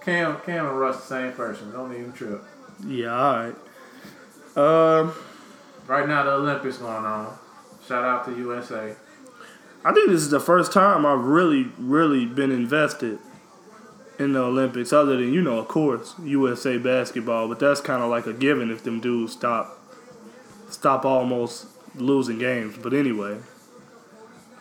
Cam, 0.03 0.41
Cam 0.41 0.65
and 0.65 0.81
Russ 0.81 1.03
the 1.03 1.07
same 1.07 1.33
person. 1.33 1.71
Don't 1.71 1.93
even 1.93 2.15
trip. 2.15 2.43
Yeah, 2.87 3.15
all 3.15 3.53
right. 4.57 5.01
Um, 5.01 5.15
Right 5.87 6.09
now, 6.09 6.23
the 6.23 6.31
Olympics 6.31 6.79
going 6.79 7.05
on. 7.05 7.37
Shout 7.87 8.03
out 8.03 8.25
to 8.25 8.35
USA. 8.35 8.97
I 9.85 9.93
think 9.93 10.09
this 10.09 10.23
is 10.23 10.31
the 10.31 10.41
first 10.41 10.73
time 10.73 11.05
I've 11.05 11.25
really, 11.27 11.73
really 11.77 12.25
been 12.25 12.51
invested 12.51 13.19
in 14.19 14.33
the 14.33 14.41
Olympics, 14.41 14.95
other 14.95 15.19
than 15.19 15.31
you 15.31 15.43
know, 15.43 15.59
of 15.59 15.69
course, 15.69 16.15
USA 16.25 16.79
basketball. 16.79 17.49
But 17.49 17.59
that's 17.59 17.83
kind 17.83 18.03
of 18.03 18.09
like 18.09 18.25
a 18.25 18.33
given 18.33 18.71
if 18.71 18.83
them 18.83 19.01
dudes 19.01 19.35
stop, 19.35 19.79
stop 20.71 21.05
almost 21.05 21.67
losing 21.97 22.39
games. 22.39 22.77
But 22.81 22.93
anyway, 22.93 23.39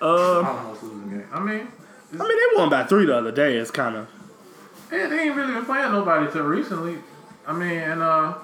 uh, 0.02 0.42
Almost 0.42 0.84
losing 0.84 1.10
game. 1.10 1.28
I 1.32 1.40
mean, 1.40 1.68
I 2.14 2.28
mean 2.28 2.28
they 2.38 2.58
won 2.58 2.70
by 2.70 2.84
three 2.84 3.06
the 3.06 3.18
other 3.18 3.32
day. 3.32 3.58
It's 3.58 3.72
kind 3.72 3.96
of 3.96 4.08
yeah, 4.92 5.08
they 5.08 5.20
ain't 5.22 5.36
really 5.36 5.54
been 5.54 5.66
playing 5.66 5.92
nobody 5.92 6.32
till 6.32 6.44
recently. 6.44 6.98
I 7.48 7.54
mean, 7.54 7.80
and 7.80 8.02
uh, 8.02 8.36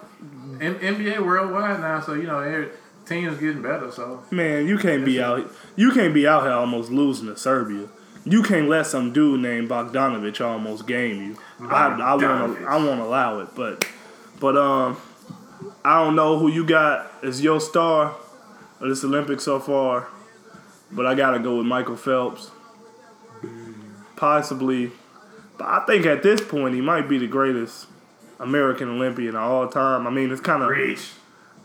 M- 0.59 0.79
NBA 0.79 1.23
worldwide 1.25 1.79
now, 1.79 2.01
so 2.01 2.13
you 2.13 2.23
know, 2.23 2.39
every 2.39 2.69
team's 3.05 3.37
getting 3.39 3.61
better. 3.61 3.91
So 3.91 4.23
man, 4.31 4.67
you 4.67 4.77
can't 4.77 5.05
be 5.05 5.21
out, 5.21 5.49
you 5.75 5.91
can't 5.91 6.13
be 6.13 6.27
out 6.27 6.43
here 6.43 6.51
almost 6.51 6.91
losing 6.91 7.27
to 7.27 7.37
Serbia. 7.37 7.87
You 8.25 8.43
can't 8.43 8.67
let 8.67 8.85
some 8.85 9.13
dude 9.13 9.39
named 9.39 9.69
Bogdanovich 9.69 10.45
almost 10.45 10.85
game 10.85 11.23
you. 11.23 11.37
I, 11.67 11.87
I 11.87 12.15
won't. 12.15 12.65
I 12.65 12.77
won't 12.77 12.99
allow 12.99 13.39
it. 13.39 13.49
But, 13.55 13.85
but 14.39 14.57
um, 14.57 14.97
I 15.85 16.03
don't 16.03 16.15
know 16.15 16.37
who 16.37 16.49
you 16.49 16.65
got 16.65 17.11
as 17.23 17.41
your 17.41 17.61
star 17.61 18.15
of 18.79 18.89
this 18.89 19.03
Olympics 19.03 19.43
so 19.43 19.59
far. 19.59 20.07
But 20.91 21.05
I 21.05 21.15
gotta 21.15 21.39
go 21.39 21.57
with 21.57 21.65
Michael 21.65 21.95
Phelps. 21.95 22.51
Possibly, 24.15 24.91
but 25.57 25.67
I 25.67 25.85
think 25.85 26.05
at 26.05 26.23
this 26.23 26.41
point 26.41 26.75
he 26.75 26.81
might 26.81 27.07
be 27.07 27.17
the 27.17 27.27
greatest 27.27 27.87
American 28.39 28.89
Olympian 28.89 29.35
of 29.35 29.41
all 29.41 29.67
time. 29.67 30.07
I 30.07 30.09
mean, 30.09 30.31
it's 30.31 30.41
kind 30.41 30.63
of. 30.63 30.69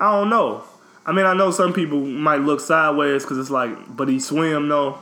I 0.00 0.11
don't 0.11 0.31
know. 0.31 0.64
I 1.07 1.12
mean, 1.12 1.27
I 1.27 1.35
know 1.35 1.50
some 1.50 1.72
people 1.72 2.00
might 2.00 2.40
look 2.40 2.61
sideways 2.61 3.24
because 3.24 3.38
it's 3.38 3.50
like, 3.50 3.96
but 3.96 4.09
he 4.09 4.20
swim 4.20 4.68
though. 4.68 4.98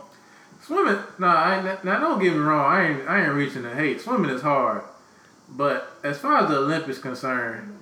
Swimming, 0.62 0.98
no, 1.18 1.26
I 1.26 1.56
ain't, 1.56 1.84
now 1.84 1.98
don't 1.98 2.22
get 2.22 2.32
me 2.32 2.38
wrong. 2.38 2.72
I 2.72 2.88
ain't, 2.88 3.08
I 3.08 3.24
ain't 3.24 3.34
reaching 3.34 3.62
the 3.62 3.74
hate. 3.74 4.00
Swimming 4.00 4.30
is 4.30 4.42
hard, 4.42 4.82
but 5.48 5.92
as 6.04 6.18
far 6.18 6.38
as 6.38 6.48
the 6.48 6.58
Olympics 6.58 6.98
concerned, 6.98 7.76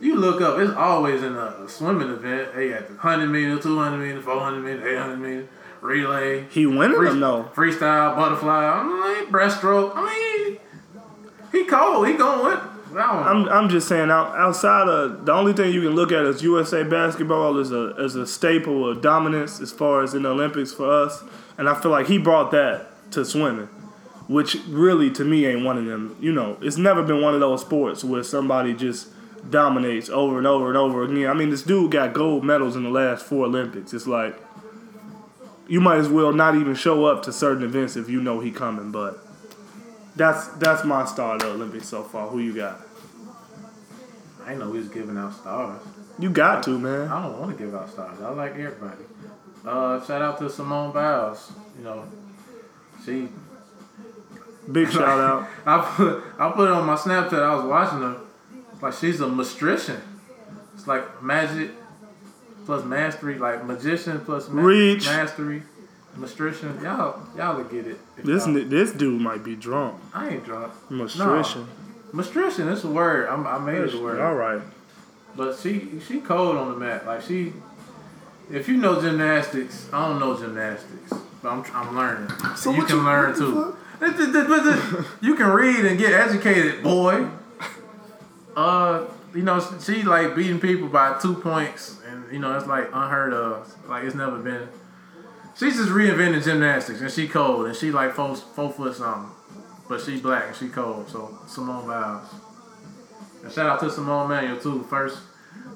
you 0.00 0.16
look 0.16 0.40
up. 0.40 0.58
It's 0.58 0.72
always 0.72 1.22
in 1.22 1.34
a, 1.34 1.68
swimming 1.68 2.08
event. 2.10 2.54
They 2.54 2.70
got 2.70 2.88
the 2.88 2.94
hundred 2.96 3.28
meter, 3.28 3.58
two 3.58 3.78
hundred 3.78 3.98
meter, 4.06 4.20
four 4.20 4.40
hundred 4.40 4.60
meter, 4.64 4.88
eight 4.88 4.98
hundred 4.98 5.18
meter, 5.18 5.48
relay, 5.80 6.44
He 6.50 6.66
winning 6.66 6.96
free- 6.96 7.08
them 7.08 7.20
though. 7.20 7.50
freestyle, 7.54 8.16
butterfly. 8.16 8.64
I 8.64 8.82
mean, 9.22 9.32
breaststroke. 9.32 9.92
I 9.94 10.04
mean, 10.46 10.58
he 11.52 11.64
cold. 11.64 12.06
He 12.08 12.14
going 12.14 12.58
don't 12.94 12.98
I'm. 12.98 13.48
I'm 13.48 13.68
just 13.68 13.86
saying 13.86 14.10
out, 14.10 14.34
outside 14.36 14.88
of 14.88 15.26
the 15.26 15.32
only 15.32 15.52
thing 15.52 15.72
you 15.74 15.82
can 15.82 15.90
look 15.94 16.10
at 16.10 16.24
as 16.24 16.42
USA 16.42 16.82
basketball 16.82 17.58
is 17.58 17.70
a 17.70 17.94
as 17.98 18.16
a 18.16 18.26
staple 18.26 18.88
of 18.88 19.02
dominance 19.02 19.60
as 19.60 19.70
far 19.72 20.02
as 20.02 20.14
in 20.14 20.22
the 20.22 20.30
Olympics 20.30 20.72
for 20.72 20.90
us, 20.90 21.22
and 21.58 21.68
I 21.68 21.78
feel 21.78 21.90
like 21.90 22.06
he 22.06 22.16
brought 22.18 22.50
that 22.52 22.86
to 23.12 23.24
swimming, 23.26 23.68
which 24.26 24.56
really 24.68 25.10
to 25.10 25.24
me 25.24 25.44
ain't 25.46 25.64
one 25.64 25.76
of 25.76 25.84
them. 25.84 26.16
You 26.18 26.32
know, 26.32 26.56
it's 26.62 26.78
never 26.78 27.02
been 27.02 27.20
one 27.20 27.34
of 27.34 27.40
those 27.40 27.60
sports 27.60 28.02
where 28.02 28.22
somebody 28.22 28.72
just 28.72 29.08
dominates 29.50 30.08
over 30.08 30.38
and 30.38 30.46
over 30.46 30.68
and 30.68 30.76
over 30.76 31.04
again. 31.04 31.28
I 31.28 31.34
mean, 31.34 31.50
this 31.50 31.62
dude 31.62 31.92
got 31.92 32.12
gold 32.12 32.44
medals 32.44 32.76
in 32.76 32.82
the 32.82 32.90
last 32.90 33.24
four 33.24 33.46
Olympics. 33.46 33.92
It's 33.92 34.06
like 34.06 34.36
you 35.66 35.80
might 35.80 35.98
as 35.98 36.08
well 36.08 36.32
not 36.32 36.54
even 36.54 36.74
show 36.74 37.04
up 37.04 37.22
to 37.24 37.32
certain 37.32 37.62
events 37.62 37.96
if 37.96 38.08
you 38.08 38.20
know 38.20 38.40
he 38.40 38.50
coming, 38.50 38.90
but. 38.90 39.24
That's 40.18 40.48
that's 40.48 40.84
my 40.84 41.04
star 41.04 41.36
of 41.36 41.42
the 41.42 41.46
Olympics 41.46 41.88
so 41.88 42.02
far. 42.02 42.26
Who 42.28 42.40
you 42.40 42.52
got? 42.52 42.80
I 44.44 44.54
know 44.54 44.72
he's 44.72 44.88
giving 44.88 45.16
out 45.16 45.32
stars. 45.32 45.80
You 46.18 46.30
got 46.30 46.64
to, 46.64 46.76
man. 46.76 47.06
I 47.06 47.22
don't 47.22 47.38
want 47.38 47.56
to 47.56 47.64
give 47.64 47.72
out 47.72 47.88
stars. 47.88 48.20
I 48.20 48.30
like 48.30 48.52
everybody. 48.52 49.04
Uh, 49.64 50.04
shout 50.04 50.20
out 50.20 50.38
to 50.38 50.50
Simone 50.50 50.92
Biles. 50.92 51.52
You 51.78 51.84
know, 51.84 52.04
she. 53.04 53.28
Big 54.72 54.90
shout 54.90 55.20
out. 55.20 55.48
I 55.66 55.94
put 55.96 56.24
I 56.36 56.50
put 56.50 56.68
it 56.68 56.72
on 56.72 56.84
my 56.84 56.96
Snapchat. 56.96 57.40
I 57.40 57.54
was 57.54 57.64
watching 57.64 58.00
her. 58.00 58.16
Like 58.80 58.94
she's 58.94 59.20
a 59.20 59.26
mastrician. 59.26 60.00
It's 60.74 60.86
like 60.86 61.22
magic 61.22 61.70
plus 62.66 62.84
mastery, 62.84 63.38
like 63.38 63.64
magician 63.64 64.20
plus 64.20 64.48
ma- 64.48 64.62
Reach. 64.62 65.06
mastery, 65.06 65.62
mastrician. 66.16 66.80
Y'all, 66.82 67.20
y'all 67.36 67.56
will 67.56 67.64
get 67.64 67.86
it. 67.86 67.98
This 68.16 68.46
y'all- 68.46 68.54
this 68.64 68.92
dude 68.92 69.20
might 69.20 69.42
be 69.42 69.56
drunk. 69.56 70.00
I 70.14 70.28
ain't 70.30 70.44
drunk. 70.44 70.72
Mastrician. 70.90 71.66
Mastrician. 72.12 72.72
It's 72.72 72.84
a 72.84 72.88
word. 72.88 73.28
I'm, 73.28 73.46
I 73.46 73.58
made 73.58 73.78
it 73.82 73.94
a 73.94 73.98
word. 74.00 74.20
All 74.20 74.34
right. 74.34 74.62
But 75.36 75.58
she 75.58 76.00
she 76.06 76.20
cold 76.20 76.56
on 76.56 76.70
the 76.70 76.76
mat. 76.76 77.06
Like 77.06 77.22
she, 77.22 77.52
if 78.50 78.68
you 78.68 78.76
know 78.76 79.00
gymnastics, 79.00 79.88
I 79.92 80.08
don't 80.08 80.18
know 80.20 80.36
gymnastics, 80.38 81.12
but 81.42 81.48
I'm 81.50 81.64
I'm 81.74 81.96
learning. 81.96 82.30
So 82.56 82.72
you 82.72 82.84
can 82.84 82.96
you- 82.96 83.02
learn 83.02 83.34
too. 83.36 83.76
You 85.20 85.34
can 85.34 85.48
read 85.50 85.84
and 85.84 85.98
get 85.98 86.12
educated, 86.12 86.82
boy. 86.84 87.28
Uh, 88.58 89.06
you 89.36 89.42
know 89.42 89.60
she 89.80 90.02
like 90.02 90.34
beating 90.34 90.58
people 90.58 90.88
by 90.88 91.16
two 91.22 91.34
points, 91.34 92.00
and 92.08 92.24
you 92.32 92.40
know 92.40 92.58
it's 92.58 92.66
like 92.66 92.88
unheard 92.92 93.32
of. 93.32 93.72
Like 93.88 94.02
it's 94.02 94.16
never 94.16 94.36
been. 94.38 94.68
She's 95.56 95.76
just 95.76 95.90
reinventing 95.90 96.42
gymnastics, 96.42 97.00
and 97.00 97.08
she 97.08 97.28
cold, 97.28 97.66
and 97.66 97.76
she 97.76 97.92
like 97.92 98.14
four 98.14 98.34
four 98.34 98.72
foot 98.72 98.96
something, 98.96 99.30
but 99.88 100.00
she 100.00 100.18
black 100.18 100.48
and 100.48 100.56
she 100.56 100.68
cold. 100.70 101.08
So 101.08 101.38
Simone 101.46 101.86
Biles. 101.86 102.34
And 103.44 103.52
shout 103.52 103.66
out 103.66 103.78
to 103.78 103.92
Simone 103.92 104.28
Manuel 104.28 104.58
too, 104.58 104.82
first 104.90 105.20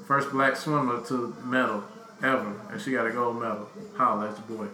first 0.05 0.33
black 0.33 0.57
swimmer 0.57 1.07
to 1.07 1.37
medal 1.45 1.85
ever, 2.21 2.53
and 2.68 2.81
she 2.81 2.90
got 2.90 3.07
a 3.07 3.12
gold 3.12 3.40
medal. 3.40 3.68
Holla 3.97 4.31
at 4.31 4.49
your 4.49 4.59
boy. 4.59 4.66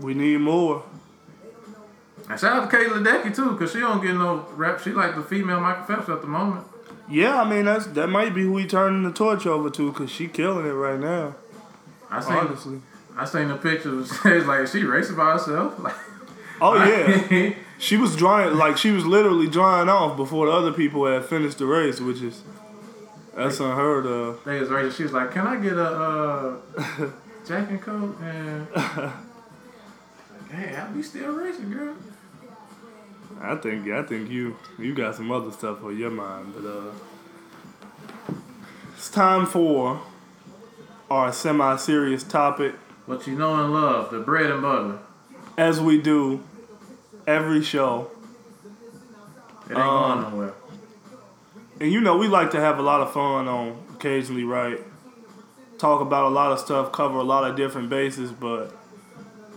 We 0.00 0.14
need 0.14 0.40
more. 0.40 0.82
And 2.28 2.40
shout 2.40 2.56
out 2.56 2.68
to 2.68 2.76
Kayla 2.76 3.04
Ledecky 3.04 3.32
too, 3.32 3.56
cause 3.56 3.70
she 3.70 3.78
don't 3.78 4.02
get 4.02 4.14
no 4.14 4.48
rap. 4.56 4.80
She 4.80 4.90
like 4.90 5.14
the 5.14 5.22
female 5.22 5.60
Michael 5.60 5.84
Phelps 5.84 6.08
at 6.08 6.20
the 6.20 6.26
moment. 6.26 6.66
Yeah, 7.08 7.42
I 7.42 7.48
mean 7.48 7.64
that's 7.66 7.86
that 7.88 8.08
might 8.08 8.34
be 8.34 8.42
who 8.42 8.56
he 8.56 8.66
turning 8.66 9.02
the 9.02 9.12
torch 9.12 9.46
over 9.46 9.68
to 9.70 9.92
because 9.92 10.10
she 10.10 10.26
killing 10.26 10.66
it 10.66 10.70
right 10.70 10.98
now. 10.98 11.34
I 12.10 12.20
seen 12.20 12.32
Honestly. 12.32 12.80
I 13.16 13.24
seen 13.24 13.48
the 13.48 13.56
pictures. 13.56 14.10
It's 14.24 14.46
like 14.46 14.66
she 14.66 14.82
racing 14.84 15.16
by 15.16 15.32
herself. 15.32 15.78
Like, 15.82 15.94
Oh 16.60 16.74
yeah, 16.76 17.52
she 17.78 17.96
was 17.96 18.14
drying 18.14 18.56
like 18.56 18.76
she 18.78 18.92
was 18.92 19.04
literally 19.04 19.48
drying 19.48 19.88
off 19.88 20.16
before 20.16 20.46
the 20.46 20.52
other 20.52 20.72
people 20.72 21.04
had 21.04 21.24
finished 21.24 21.58
the 21.58 21.66
race, 21.66 22.00
which 22.00 22.22
is 22.22 22.42
that's 23.34 23.58
unheard 23.58 24.06
of. 24.06 24.44
they 24.44 24.60
was 24.60 24.70
racing. 24.70 24.92
She 24.92 25.02
was 25.02 25.12
like, 25.12 25.32
"Can 25.32 25.46
I 25.48 25.56
get 25.56 25.72
a 25.72 25.82
uh, 25.84 26.56
Jack 27.46 27.70
and 27.70 27.82
Coke?" 27.82 28.16
And 28.22 28.68
hey, 30.52 30.76
I 30.76 30.86
be 30.94 31.02
still 31.02 31.32
racing, 31.32 31.72
girl. 31.72 31.96
I 33.44 33.56
think 33.56 33.88
I 33.88 34.02
think 34.02 34.30
you 34.30 34.56
you 34.78 34.94
got 34.94 35.14
some 35.14 35.30
other 35.30 35.50
stuff 35.52 35.82
on 35.84 35.96
your 35.96 36.10
mind, 36.10 36.54
but 36.56 36.66
uh, 36.68 38.34
it's 38.96 39.10
time 39.10 39.46
for 39.46 40.00
our 41.10 41.32
semi-serious 41.32 42.24
topic. 42.24 42.74
What 43.06 43.26
you 43.26 43.36
know 43.36 43.54
and 43.62 43.72
love, 43.72 44.10
the 44.10 44.18
bread 44.20 44.50
and 44.50 44.62
butter. 44.62 44.98
as 45.58 45.80
we 45.80 46.00
do 46.00 46.42
every 47.26 47.62
show. 47.62 48.10
It 49.66 49.72
ain't 49.72 49.78
Um, 49.80 50.20
going 50.22 50.32
nowhere. 50.32 50.54
And 51.80 51.92
you 51.92 52.00
know, 52.00 52.16
we 52.16 52.28
like 52.28 52.50
to 52.52 52.60
have 52.60 52.78
a 52.78 52.82
lot 52.82 53.00
of 53.00 53.12
fun 53.12 53.48
on 53.48 53.76
occasionally, 53.94 54.44
right? 54.44 54.80
Talk 55.78 56.00
about 56.00 56.26
a 56.26 56.28
lot 56.30 56.52
of 56.52 56.58
stuff, 56.58 56.92
cover 56.92 57.18
a 57.18 57.22
lot 57.22 57.48
of 57.48 57.56
different 57.56 57.90
bases, 57.90 58.30
but 58.30 58.74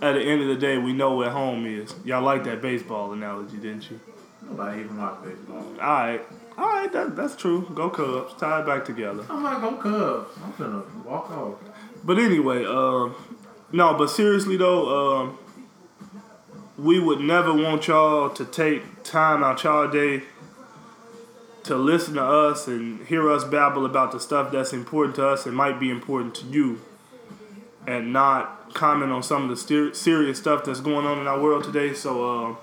at 0.02 0.14
the 0.14 0.22
end 0.22 0.42
of 0.42 0.48
the 0.48 0.56
day, 0.56 0.78
we 0.78 0.94
know 0.94 1.16
where 1.16 1.30
home 1.30 1.66
is. 1.66 1.94
Y'all 2.06 2.22
like 2.24 2.44
that 2.44 2.62
baseball 2.62 3.14
analogy, 3.14 3.58
didn't 3.58 3.90
you? 3.90 4.00
Nobody 4.44 4.82
even 4.82 4.98
watch 4.98 5.24
baseball. 5.24 5.58
All 5.58 5.76
right. 5.76 6.22
All 6.58 6.66
right, 6.66 6.92
that, 6.92 7.16
that's 7.16 7.36
true. 7.36 7.70
Go 7.76 7.90
Cubs. 7.90 8.34
Tie 8.40 8.62
it 8.62 8.66
back 8.66 8.84
together. 8.84 9.24
I'm 9.30 9.44
not 9.44 9.62
go 9.62 9.76
Cubs. 9.76 10.40
I'm 10.44 10.54
gonna 10.58 10.84
walk 11.06 11.30
off. 11.30 11.56
But 12.04 12.18
anyway, 12.18 12.66
um, 12.66 13.16
no, 13.72 13.94
but 13.94 14.08
seriously 14.10 14.58
though, 14.58 15.20
um, 15.20 15.38
we 16.78 17.00
would 17.00 17.20
never 17.20 17.54
want 17.54 17.88
y'all 17.88 18.30
to 18.32 18.46
take 18.46 19.04
time 19.04 19.44
out 19.44 19.64
y'all 19.64 19.88
day 19.88 20.24
to 21.64 21.76
listen 21.76 22.16
to 22.16 22.24
us 22.24 22.68
and 22.68 23.06
hear 23.08 23.30
us 23.30 23.44
babble 23.44 23.86
about 23.86 24.12
the 24.12 24.20
stuff 24.20 24.52
that's 24.52 24.74
important 24.74 25.16
to 25.16 25.28
us 25.28 25.46
and 25.46 25.56
might 25.56 25.80
be 25.80 25.90
important 25.90 26.34
to 26.36 26.46
you, 26.46 26.82
and 27.86 28.12
not 28.14 28.57
comment 28.74 29.12
on 29.12 29.24
some 29.24 29.44
of 29.44 29.50
the 29.50 29.58
ser- 29.58 29.94
serious 29.94 30.38
stuff 30.38 30.64
that's 30.66 30.80
going 30.80 31.06
on 31.06 31.20
in 31.20 31.28
our 31.28 31.42
world 31.42 31.64
today. 31.64 31.94
So, 31.94 32.48
uh, 32.50 32.56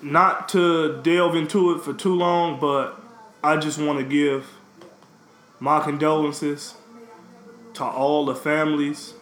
not 0.00 0.48
to 0.50 1.00
delve 1.02 1.34
into 1.34 1.74
it 1.74 1.80
for 1.80 1.92
too 1.92 2.14
long, 2.14 2.60
but 2.60 3.00
I 3.42 3.56
just 3.56 3.78
want 3.78 3.98
to 3.98 4.04
give 4.04 4.46
my 5.60 5.80
condolences 5.80 6.74
to 7.74 7.84
all 7.84 8.24
the 8.24 8.34
families 8.34 9.14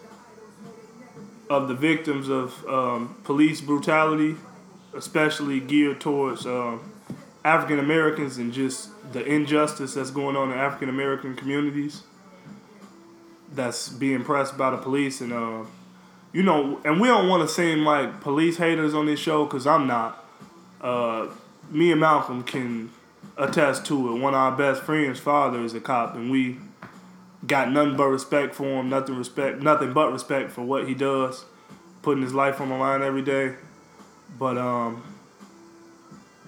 of 1.49 1.67
the 1.67 1.73
victims 1.73 2.29
of 2.29 2.65
um, 2.67 3.15
police 3.23 3.61
brutality, 3.61 4.35
especially 4.93 5.59
geared 5.59 6.01
towards 6.01 6.45
um, 6.45 6.91
African 7.43 7.79
Americans 7.79 8.37
and 8.37 8.51
just 8.51 8.89
the 9.13 9.23
injustice 9.25 9.93
that's 9.93 10.11
going 10.11 10.35
on 10.35 10.51
in 10.51 10.57
African 10.57 10.89
American 10.89 11.35
communities 11.35 12.03
that's 13.57 13.89
being 13.89 14.23
pressed 14.23 14.57
by 14.57 14.69
the 14.69 14.77
police 14.77 15.19
and 15.19 15.33
uh, 15.33 15.65
you 16.31 16.43
know, 16.43 16.79
and 16.85 17.01
we 17.01 17.07
don't 17.07 17.27
want 17.29 17.47
to 17.47 17.53
seem 17.53 17.83
like 17.83 18.21
police 18.21 18.57
haters 18.57 18.93
on 18.93 19.05
this 19.05 19.19
show 19.19 19.45
because 19.45 19.65
I'm 19.65 19.87
not. 19.87 20.23
Uh, 20.79 21.27
me 21.71 21.91
and 21.91 21.99
Malcolm 21.99 22.43
can 22.43 22.91
attest 23.37 23.85
to 23.87 24.09
it. 24.09 24.19
One 24.19 24.33
of 24.33 24.39
our 24.39 24.51
best 24.51 24.83
friends' 24.83 25.19
father 25.19 25.63
is 25.63 25.73
a 25.73 25.79
cop, 25.79 26.15
and 26.15 26.29
we 26.29 26.57
got 27.45 27.71
nothing 27.71 27.97
but 27.97 28.07
respect 28.07 28.53
for 28.53 28.65
him. 28.65 28.89
Nothing 28.89 29.15
respect, 29.15 29.61
nothing 29.61 29.93
but 29.93 30.11
respect 30.11 30.51
for 30.51 30.61
what 30.61 30.87
he 30.87 30.93
does, 30.93 31.45
putting 32.01 32.21
his 32.23 32.33
life 32.33 32.61
on 32.61 32.69
the 32.69 32.75
line 32.75 33.01
every 33.01 33.21
day. 33.23 33.55
But 34.37 34.57
um, 34.57 35.03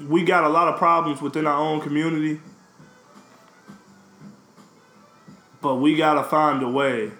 we 0.07 0.23
got 0.23 0.43
a 0.43 0.49
lot 0.49 0.67
of 0.67 0.77
problems 0.77 1.21
within 1.21 1.47
our 1.47 1.59
own 1.59 1.81
community. 1.81 2.41
But 5.61 5.75
we 5.75 5.95
gotta 5.95 6.23
find 6.23 6.63
a 6.63 6.69
way 6.69 7.11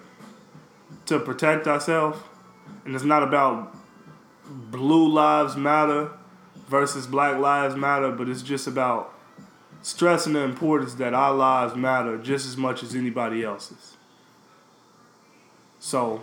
to 1.06 1.18
protect 1.18 1.66
ourselves, 1.66 2.18
and 2.84 2.94
it's 2.94 3.04
not 3.04 3.22
about 3.22 3.76
blue 4.46 5.08
lives 5.08 5.56
matter 5.56 6.10
versus 6.68 7.06
black 7.06 7.38
lives 7.38 7.76
matter, 7.76 8.10
but 8.10 8.28
it's 8.28 8.42
just 8.42 8.66
about 8.66 9.14
stressing 9.82 10.32
the 10.34 10.40
importance 10.40 10.94
that 10.94 11.14
our 11.14 11.34
lives 11.34 11.74
matter 11.74 12.18
just 12.18 12.46
as 12.46 12.56
much 12.56 12.82
as 12.82 12.94
anybody 12.94 13.44
else's. 13.44 13.96
So, 15.78 16.22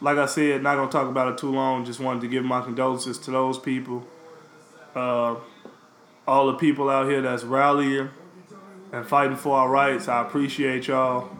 like 0.00 0.18
I 0.18 0.26
said, 0.26 0.62
not 0.62 0.76
gonna 0.76 0.90
talk 0.90 1.08
about 1.08 1.32
it 1.32 1.38
too 1.38 1.50
long. 1.50 1.84
Just 1.84 2.00
wanted 2.00 2.20
to 2.20 2.28
give 2.28 2.44
my 2.44 2.60
condolences 2.60 3.18
to 3.18 3.30
those 3.30 3.58
people, 3.58 4.06
uh, 4.94 5.36
all 6.26 6.46
the 6.48 6.54
people 6.54 6.90
out 6.90 7.08
here 7.08 7.22
that's 7.22 7.44
rallying 7.44 8.10
and 8.92 9.06
fighting 9.06 9.36
for 9.36 9.56
our 9.56 9.68
rights. 9.68 10.08
I 10.08 10.22
appreciate 10.22 10.88
y'all. 10.88 11.30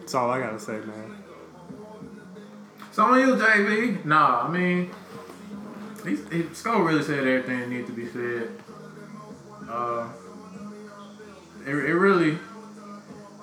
That's 0.00 0.14
all 0.14 0.30
I 0.30 0.40
gotta 0.40 0.58
say, 0.58 0.78
man. 0.78 1.22
So 2.92 3.04
on 3.04 3.20
you, 3.20 3.36
JB. 3.36 4.04
Nah, 4.04 4.46
I 4.46 4.50
mean, 4.50 4.90
he's, 6.04 6.26
he, 6.30 6.44
Sco 6.52 6.80
really 6.80 7.02
said 7.02 7.26
everything 7.26 7.60
that 7.60 7.68
needed 7.68 7.86
to 7.86 7.92
be 7.92 8.08
said. 8.08 8.50
Uh, 9.68 10.08
it, 11.66 11.74
it 11.74 11.94
really, 11.94 12.38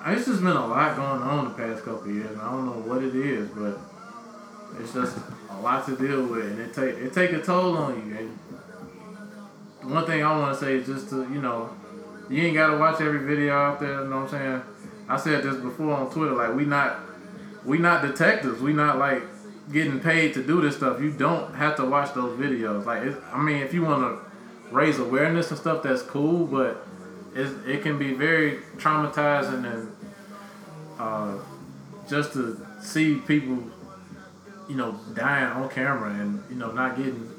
it's 0.07 0.25
just 0.25 0.41
been 0.41 0.57
a 0.57 0.67
lot 0.67 0.95
going 0.95 1.21
on 1.21 1.45
the 1.45 1.51
past 1.51 1.85
couple 1.85 2.11
years. 2.11 2.31
And 2.31 2.41
I 2.41 2.51
don't 2.51 2.65
know 2.65 2.81
what 2.91 3.03
it 3.03 3.15
is, 3.15 3.47
but 3.49 3.79
it's 4.81 4.93
just 4.93 5.17
a 5.49 5.61
lot 5.61 5.85
to 5.85 5.95
deal 5.95 6.25
with, 6.25 6.45
and 6.45 6.59
it 6.59 6.73
take 6.73 6.95
it 6.95 7.13
take 7.13 7.31
a 7.31 7.41
toll 7.41 7.77
on 7.77 7.95
you. 7.95 8.17
And 8.17 8.39
one 9.86 10.06
thing 10.06 10.24
I 10.24 10.38
want 10.38 10.58
to 10.58 10.65
say 10.65 10.76
is 10.76 10.88
just 10.88 11.10
to 11.10 11.21
you 11.32 11.41
know, 11.41 11.69
you 12.30 12.43
ain't 12.43 12.56
gotta 12.56 12.78
watch 12.78 13.02
every 13.02 13.26
video 13.26 13.54
out 13.56 13.80
there. 13.80 14.02
You 14.04 14.10
know 14.10 14.21
what 14.21 14.34
I'm 14.34 14.62
saying? 14.62 14.62
I 15.08 15.17
said 15.17 15.43
this 15.43 15.58
before 15.58 15.93
on 15.93 16.12
Twitter. 16.12 16.34
Like 16.34 16.56
we 16.56 16.65
not 16.65 17.00
we 17.63 17.78
not 17.78 18.02
detectives. 18.02 18.62
We 18.62 18.74
not 18.74 18.98
like 18.98 19.24
getting 19.71 20.00
paid 20.00 20.34
to 20.36 20.43
do 20.43 20.62
this 20.62 20.78
stuff. 20.78 21.02
You 21.02 21.12
don't 21.12 21.54
have 21.56 21.76
to 21.78 21.86
watch 21.86 22.13
those 22.13 22.38
videos. 22.39 22.86
Like 22.86 23.04
I 23.34 23.41
mean, 23.41 23.62
if 23.62 23.74
you 23.74 23.84
want 23.84 24.02
to 24.02 24.74
raise 24.74 25.00
awareness 25.00 25.52
and 25.52 25.60
stuff, 25.60 25.84
that's 25.84 26.02
cool. 26.02 26.45
But 26.45 26.86
it's, 27.36 27.52
it 27.67 27.84
can 27.84 27.98
be 27.98 28.13
very 28.13 28.60
traumatizing 28.78 29.71
and 29.71 29.95
uh, 31.00 31.38
just 32.10 32.34
to 32.34 32.65
see 32.82 33.15
people, 33.15 33.63
you 34.67 34.76
know, 34.76 35.00
dying 35.13 35.45
on 35.45 35.69
camera 35.69 36.10
and 36.10 36.43
you 36.50 36.56
know 36.56 36.71
not 36.71 36.98
getting 36.98 37.30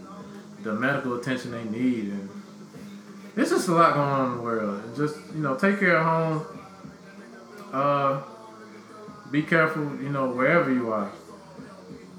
the 0.63 0.73
medical 0.73 1.19
attention 1.19 1.51
they 1.51 1.65
need 1.65 2.05
and. 2.05 2.31
It's 3.37 3.51
just 3.51 3.69
a 3.69 3.73
lot 3.73 3.95
going 3.95 4.09
on 4.09 4.31
in 4.31 4.37
the 4.39 4.43
world. 4.43 4.97
Just, 4.97 5.17
you 5.35 5.43
know, 5.43 5.55
take 5.57 5.79
care 5.79 5.97
of 5.97 6.05
home 6.05 6.57
uh, 7.73 8.23
be 9.31 9.43
careful, 9.43 9.83
you 10.01 10.09
know, 10.09 10.31
wherever 10.31 10.73
you 10.73 10.93
are. 10.93 11.11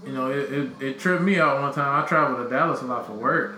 You 0.05 0.13
know, 0.13 0.29
it, 0.29 0.51
it, 0.51 0.81
it 0.81 0.99
tripped 0.99 1.23
me 1.23 1.39
out 1.39 1.61
one 1.61 1.73
time. 1.73 2.03
I 2.03 2.07
traveled 2.07 2.47
to 2.47 2.55
Dallas 2.55 2.81
a 2.81 2.85
lot 2.85 3.05
for 3.07 3.13
work. 3.13 3.57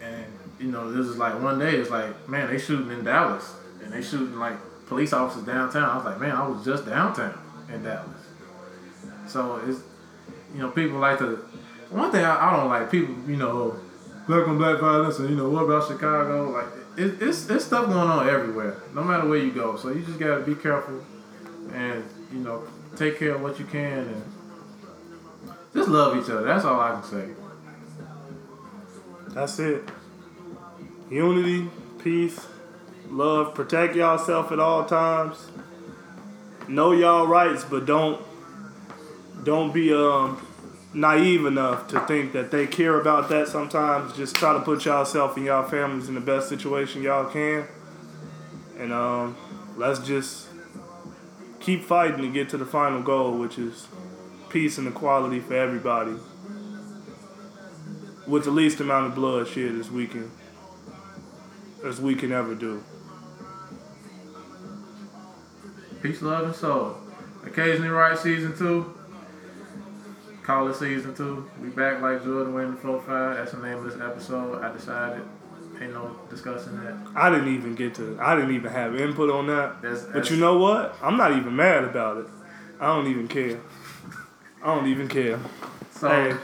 And, 0.00 0.24
you 0.58 0.70
know, 0.70 0.90
this 0.92 1.06
is 1.06 1.16
like 1.16 1.40
one 1.42 1.58
day, 1.58 1.76
it's 1.76 1.90
like, 1.90 2.28
man, 2.28 2.48
they 2.48 2.58
shooting 2.58 2.90
in 2.90 3.04
Dallas. 3.04 3.54
And 3.82 3.92
they 3.92 4.02
shooting 4.02 4.38
like 4.38 4.56
police 4.86 5.12
officers 5.12 5.44
downtown. 5.44 5.84
I 5.84 5.96
was 5.96 6.04
like, 6.04 6.20
man, 6.20 6.32
I 6.32 6.46
was 6.46 6.64
just 6.64 6.86
downtown 6.86 7.38
in 7.72 7.82
Dallas. 7.82 8.08
So 9.26 9.60
it's, 9.66 9.80
you 10.54 10.60
know, 10.60 10.70
people 10.70 10.98
like 10.98 11.18
to, 11.18 11.44
one 11.90 12.10
thing 12.12 12.24
I, 12.24 12.50
I 12.50 12.56
don't 12.56 12.68
like, 12.68 12.90
people, 12.90 13.14
you 13.28 13.36
know, 13.36 13.78
black 14.26 14.46
on 14.48 14.58
black 14.58 14.80
violence 14.80 15.18
and, 15.18 15.30
you 15.30 15.36
know, 15.36 15.48
what 15.48 15.64
about 15.64 15.86
Chicago? 15.88 16.50
Like, 16.50 16.66
it, 16.96 17.22
it's, 17.22 17.48
it's 17.48 17.64
stuff 17.64 17.86
going 17.86 18.08
on 18.08 18.28
everywhere, 18.28 18.76
no 18.94 19.02
matter 19.02 19.28
where 19.28 19.38
you 19.38 19.52
go. 19.52 19.76
So 19.76 19.90
you 19.90 20.02
just 20.02 20.18
got 20.18 20.38
to 20.38 20.44
be 20.44 20.54
careful 20.54 21.04
and 21.72 22.04
you 22.32 22.38
know 22.38 22.62
take 22.96 23.18
care 23.18 23.34
of 23.34 23.42
what 23.42 23.58
you 23.58 23.64
can 23.66 23.98
and 23.98 24.22
just 25.74 25.88
love 25.88 26.16
each 26.16 26.30
other. 26.30 26.44
That's 26.44 26.64
all 26.64 26.80
I 26.80 26.92
can 26.92 27.02
say. 27.04 27.28
That's 29.28 29.58
it. 29.58 29.82
Unity, 31.10 31.68
peace, 32.02 32.46
love. 33.10 33.54
Protect 33.54 33.94
yourself 33.94 34.50
at 34.50 34.58
all 34.58 34.84
times. 34.86 35.50
Know 36.68 36.92
y'all 36.92 37.26
rights, 37.26 37.64
but 37.64 37.84
don't 37.84 38.24
don't 39.44 39.72
be 39.72 39.92
um 39.92 40.44
naive 40.96 41.44
enough 41.44 41.88
to 41.88 42.00
think 42.06 42.32
that 42.32 42.50
they 42.50 42.66
care 42.66 42.98
about 42.98 43.28
that 43.28 43.48
sometimes. 43.48 44.16
Just 44.16 44.34
try 44.34 44.54
to 44.54 44.60
put 44.60 44.86
yourself 44.86 45.36
and 45.36 45.44
y'all 45.44 45.62
families 45.62 46.08
in 46.08 46.14
the 46.14 46.20
best 46.20 46.48
situation 46.48 47.02
y'all 47.02 47.30
can. 47.30 47.66
And 48.78 48.92
um, 48.92 49.36
let's 49.76 49.98
just 50.00 50.48
keep 51.60 51.84
fighting 51.84 52.22
to 52.22 52.28
get 52.28 52.48
to 52.50 52.56
the 52.56 52.64
final 52.64 53.02
goal, 53.02 53.38
which 53.38 53.58
is 53.58 53.88
peace 54.48 54.78
and 54.78 54.88
equality 54.88 55.38
for 55.38 55.54
everybody. 55.54 56.14
With 58.26 58.44
the 58.44 58.50
least 58.50 58.80
amount 58.80 59.06
of 59.06 59.14
bloodshed 59.14 59.78
as 59.78 59.90
we 59.90 60.06
can 60.06 60.30
as 61.84 62.00
we 62.00 62.16
can 62.16 62.32
ever 62.32 62.54
do. 62.54 62.82
Peace, 66.02 66.22
love, 66.22 66.46
and 66.46 66.54
soul. 66.54 66.96
Occasionally 67.44 67.90
right 67.90 68.18
season 68.18 68.56
two. 68.56 68.96
Call 70.46 70.68
it 70.68 70.76
season 70.76 71.12
two. 71.14 71.50
We 71.60 71.70
back 71.70 72.00
like 72.00 72.22
Jordan 72.22 72.54
winning 72.54 72.76
the 72.76 72.80
4 72.80 73.02
5. 73.02 73.36
That's 73.36 73.50
the 73.52 73.58
name 73.58 73.78
of 73.78 73.84
this 73.84 74.00
episode. 74.00 74.62
I 74.62 74.72
decided. 74.72 75.22
Ain't 75.80 75.92
no 75.92 76.16
discussing 76.30 76.76
that. 76.84 76.94
I 77.14 77.28
didn't 77.30 77.52
even 77.54 77.74
get 77.74 77.94
to. 77.96 78.16
I 78.20 78.34
didn't 78.36 78.52
even 78.54 78.70
have 78.72 78.94
input 78.98 79.28
on 79.28 79.48
that. 79.48 79.82
That's- 79.82 80.04
but 80.12 80.30
you 80.30 80.36
know 80.38 80.56
what? 80.58 80.96
I'm 81.02 81.16
not 81.18 81.32
even 81.32 81.54
mad 81.54 81.84
about 81.84 82.18
it. 82.18 82.26
I 82.80 82.86
don't 82.86 83.08
even 83.08 83.26
care. 83.28 83.58
I 84.62 84.74
don't 84.74 84.86
even 84.86 85.08
care. 85.08 85.38
So, 85.90 86.08
Hey. 86.08 86.34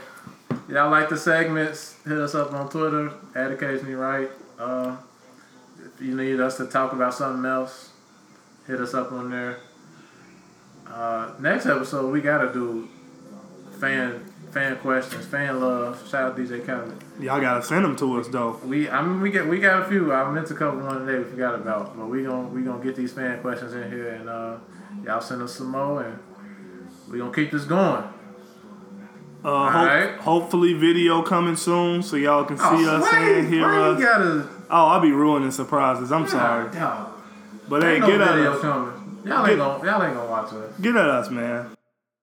y'all 0.67 0.91
like 0.91 1.09
the 1.09 1.17
segments? 1.17 1.95
Hit 2.05 2.17
us 2.17 2.35
up 2.35 2.53
on 2.53 2.69
Twitter 2.69 3.11
at 3.33 3.51
occasionally 3.51 3.95
right. 3.95 4.29
Uh, 4.59 4.97
if 5.83 5.99
you 6.01 6.13
need 6.15 6.39
us 6.39 6.57
to 6.57 6.65
talk 6.65 6.91
about 6.93 7.13
something 7.13 7.45
else, 7.49 7.89
hit 8.67 8.79
us 8.81 8.93
up 8.93 9.11
on 9.13 9.31
there. 9.31 9.57
Uh, 10.87 11.29
next 11.39 11.65
episode, 11.65 12.11
we 12.11 12.21
gotta 12.21 12.51
do 12.53 12.87
fan 13.83 14.23
fan 14.51 14.77
questions, 14.77 15.25
fan 15.25 15.59
love. 15.59 16.07
Shout 16.09 16.31
out 16.31 16.37
DJ 16.37 16.65
Khaled. 16.65 16.95
Y'all 17.19 17.41
gotta 17.41 17.61
send 17.61 17.83
them 17.83 17.95
to 17.97 18.19
us 18.19 18.27
though. 18.29 18.59
We 18.65 18.89
I 18.89 19.01
mean 19.01 19.19
we 19.21 19.29
get 19.31 19.47
we 19.47 19.59
got 19.59 19.81
a 19.83 19.85
few. 19.85 20.13
I 20.13 20.29
meant 20.31 20.47
to 20.47 20.53
cover 20.55 20.77
one 20.83 21.05
today 21.05 21.17
we 21.19 21.25
forgot 21.25 21.55
about, 21.55 21.97
but 21.97 22.05
we 22.07 22.23
gonna 22.23 22.47
we 22.47 22.61
gonna 22.61 22.83
get 22.83 22.95
these 22.95 23.11
fan 23.11 23.41
questions 23.41 23.73
in 23.73 23.89
here 23.91 24.09
and 24.09 24.29
uh, 24.29 24.57
y'all 25.03 25.21
send 25.21 25.41
us 25.41 25.55
some 25.55 25.69
more 25.71 26.03
and 26.03 26.17
we 27.11 27.17
gonna 27.17 27.33
keep 27.33 27.51
this 27.51 27.65
going. 27.65 28.03
Uh, 29.43 29.69
hope, 29.69 29.75
Alright. 29.75 30.11
Hopefully, 30.19 30.73
video 30.73 31.21
coming 31.21 31.57
soon 31.57 32.01
so 32.01 32.15
y'all 32.15 32.45
can 32.45 32.57
see 32.57 32.63
Oh, 32.65 32.95
us 32.95 33.01
why- 33.11 33.19
and 33.19 33.47
hear 33.53 33.65
us. 33.65 33.99
gotta 34.01 34.47
Oh, 34.69 34.87
I'll 34.87 35.01
be 35.01 35.11
ruining 35.11 35.51
surprises. 35.51 36.11
I'm 36.13 36.25
sorry, 36.27 36.71
Dog. 36.73 37.09
but 37.67 37.83
hey, 37.83 37.95
Ain't 37.95 38.01
no 38.01 38.07
get 38.07 38.21
at 38.21 38.35
video 38.35 38.53
us. 38.53 38.61
coming. 38.61 38.93
Y'all 39.25 39.45
ain't 39.45 39.57
gonna 39.57 39.85
y'all 39.85 40.03
ain't 40.03 40.13
gonna 40.15 40.29
watch 40.29 40.53
us. 40.53 40.79
Get 40.79 40.95
at 40.95 41.09
us, 41.09 41.29
man. 41.29 41.67